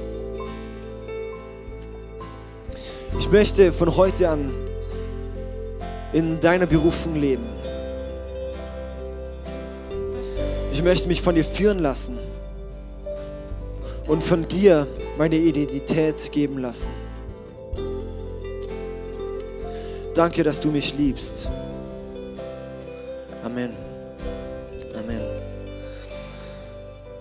Ich 3.18 3.30
möchte 3.30 3.72
von 3.72 3.94
heute 3.94 4.30
an 4.30 4.54
in 6.14 6.40
deiner 6.40 6.66
Berufung 6.66 7.14
leben. 7.16 7.55
Ich 10.76 10.82
möchte 10.82 11.08
mich 11.08 11.22
von 11.22 11.34
dir 11.34 11.42
führen 11.42 11.78
lassen 11.78 12.18
und 14.08 14.22
von 14.22 14.46
dir 14.46 14.86
meine 15.16 15.36
Identität 15.36 16.30
geben 16.30 16.58
lassen. 16.58 16.90
Danke, 20.14 20.42
dass 20.42 20.60
du 20.60 20.70
mich 20.70 20.94
liebst. 20.98 21.50
Amen. 23.42 23.74
Amen. 24.98 25.20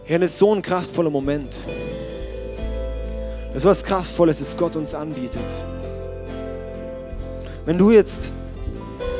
Herr, 0.03 0.19
das 0.19 0.33
ist 0.33 0.39
so 0.39 0.53
ein 0.53 0.61
kraftvoller 0.61 1.09
Moment. 1.09 1.61
Das 3.47 3.55
ist 3.55 3.65
was 3.65 3.85
Kraftvolles, 3.85 4.39
das 4.39 4.57
Gott 4.57 4.75
uns 4.75 4.93
anbietet. 4.93 5.63
Wenn 7.63 7.77
du 7.77 7.89
jetzt, 7.89 8.33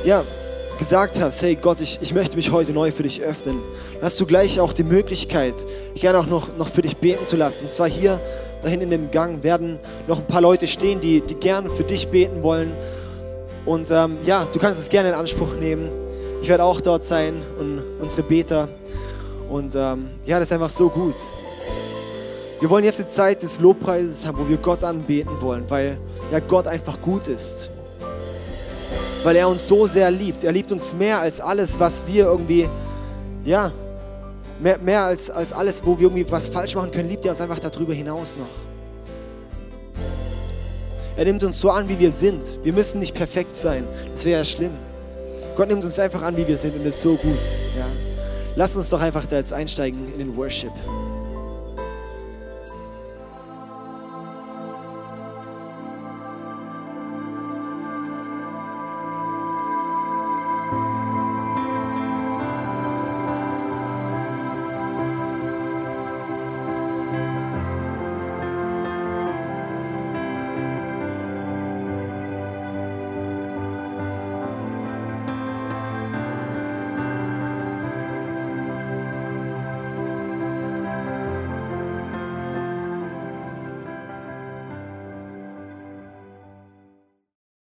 ja, 0.04 0.26
gesagt 0.78 1.22
hast, 1.22 1.42
hey 1.42 1.56
Gott, 1.56 1.80
ich, 1.80 2.00
ich 2.02 2.14
möchte 2.14 2.36
mich 2.36 2.52
heute 2.52 2.74
neu 2.74 2.92
für 2.92 3.04
dich 3.04 3.22
öffnen, 3.22 3.62
hast 4.02 4.20
du 4.20 4.26
gleich 4.26 4.60
auch 4.60 4.74
die 4.74 4.84
Möglichkeit, 4.84 5.56
gerne 5.96 6.20
auch 6.20 6.28
noch, 6.28 6.50
noch 6.58 6.68
für 6.68 6.82
dich 6.82 6.98
beten 6.98 7.26
zu 7.26 7.36
lassen. 7.36 7.66
Und 7.66 7.72
zwar 7.72 7.88
hier, 7.88 8.20
dahin 8.62 8.82
in 8.82 8.90
dem 8.90 9.12
Gang, 9.12 9.44
werden 9.44 9.80
noch 10.08 10.20
ein 10.20 10.28
paar 10.28 10.42
Leute 10.42 10.68
stehen, 10.68 11.02
die, 11.02 11.22
die 11.22 11.36
gerne 11.36 11.70
für 11.70 11.84
dich 11.84 12.08
beten 12.08 12.44
wollen. 12.44 12.72
Und 13.66 13.90
ähm, 13.92 14.18
ja, 14.26 14.46
du 14.52 14.60
kannst 14.60 14.80
es 14.80 14.90
gerne 14.90 15.10
in 15.10 15.16
Anspruch 15.16 15.56
nehmen. 15.56 15.90
Ich 16.42 16.50
werde 16.50 16.64
auch 16.64 16.82
dort 16.82 17.04
sein 17.04 17.42
und 17.60 17.82
unsere 18.00 18.24
Beter. 18.24 18.70
Und 19.50 19.76
ähm, 19.76 20.10
ja, 20.26 20.40
das 20.40 20.50
ist 20.50 20.54
einfach 20.54 20.70
so 20.70 20.90
gut. 20.90 21.16
Wir 22.60 22.70
wollen 22.70 22.86
jetzt 22.86 23.00
die 23.00 23.08
Zeit 23.08 23.44
des 23.44 23.60
Lobpreises 23.60 24.26
haben, 24.26 24.38
wo 24.38 24.48
wir 24.48 24.58
Gott 24.58 24.84
anbeten 24.84 25.42
wollen, 25.42 25.66
weil 25.70 25.98
ja 26.32 26.40
Gott 26.40 26.68
einfach 26.68 27.00
gut 27.02 27.28
ist 27.28 27.70
weil 29.26 29.36
er 29.38 29.50
uns 29.50 29.68
so 29.68 29.88
sehr 29.88 30.12
liebt. 30.12 30.44
Er 30.44 30.52
liebt 30.52 30.72
uns 30.72 30.94
mehr 30.94 31.20
als 31.20 31.42
alles, 31.42 31.80
was 31.80 32.04
wir 32.06 32.26
irgendwie, 32.26 32.70
ja, 33.44 33.72
mehr, 34.60 34.78
mehr 34.78 35.04
als, 35.04 35.30
als 35.30 35.54
alles, 35.54 35.82
wo 35.86 35.98
wir 35.98 36.08
irgendwie 36.08 36.30
was 36.30 36.48
falsch 36.48 36.76
machen 36.76 36.92
können, 36.92 37.10
liebt 37.10 37.26
er 37.26 37.32
uns 37.32 37.42
einfach 37.42 37.60
darüber 37.60 37.94
hinaus 37.94 38.38
noch. 38.38 38.48
Er 41.18 41.26
nimmt 41.26 41.44
uns 41.44 41.60
so 41.60 41.70
an, 41.70 41.88
wie 41.88 41.98
wir 41.98 42.12
sind. 42.12 42.60
Wir 42.64 42.74
müssen 42.74 43.00
nicht 43.00 43.16
perfekt 43.16 43.56
sein. 43.56 43.86
Das 44.12 44.26
wäre 44.26 44.40
ja 44.40 44.44
schlimm. 44.44 44.72
Gott 45.56 45.70
nimmt 45.70 45.84
uns 45.84 45.98
einfach 45.98 46.22
an, 46.22 46.36
wie 46.36 46.46
wir 46.46 46.58
sind 46.58 46.76
und 46.76 46.86
ist 46.86 47.02
so 47.02 47.16
gut. 47.16 47.40
Ja. 47.78 47.86
Lass 48.58 48.76
uns 48.76 48.90
doch 48.90 49.00
einfach 49.00 49.26
da 49.26 49.38
jetzt 49.38 49.54
einsteigen 49.54 50.12
in 50.14 50.20
den 50.20 50.36
Worship. 50.36 50.72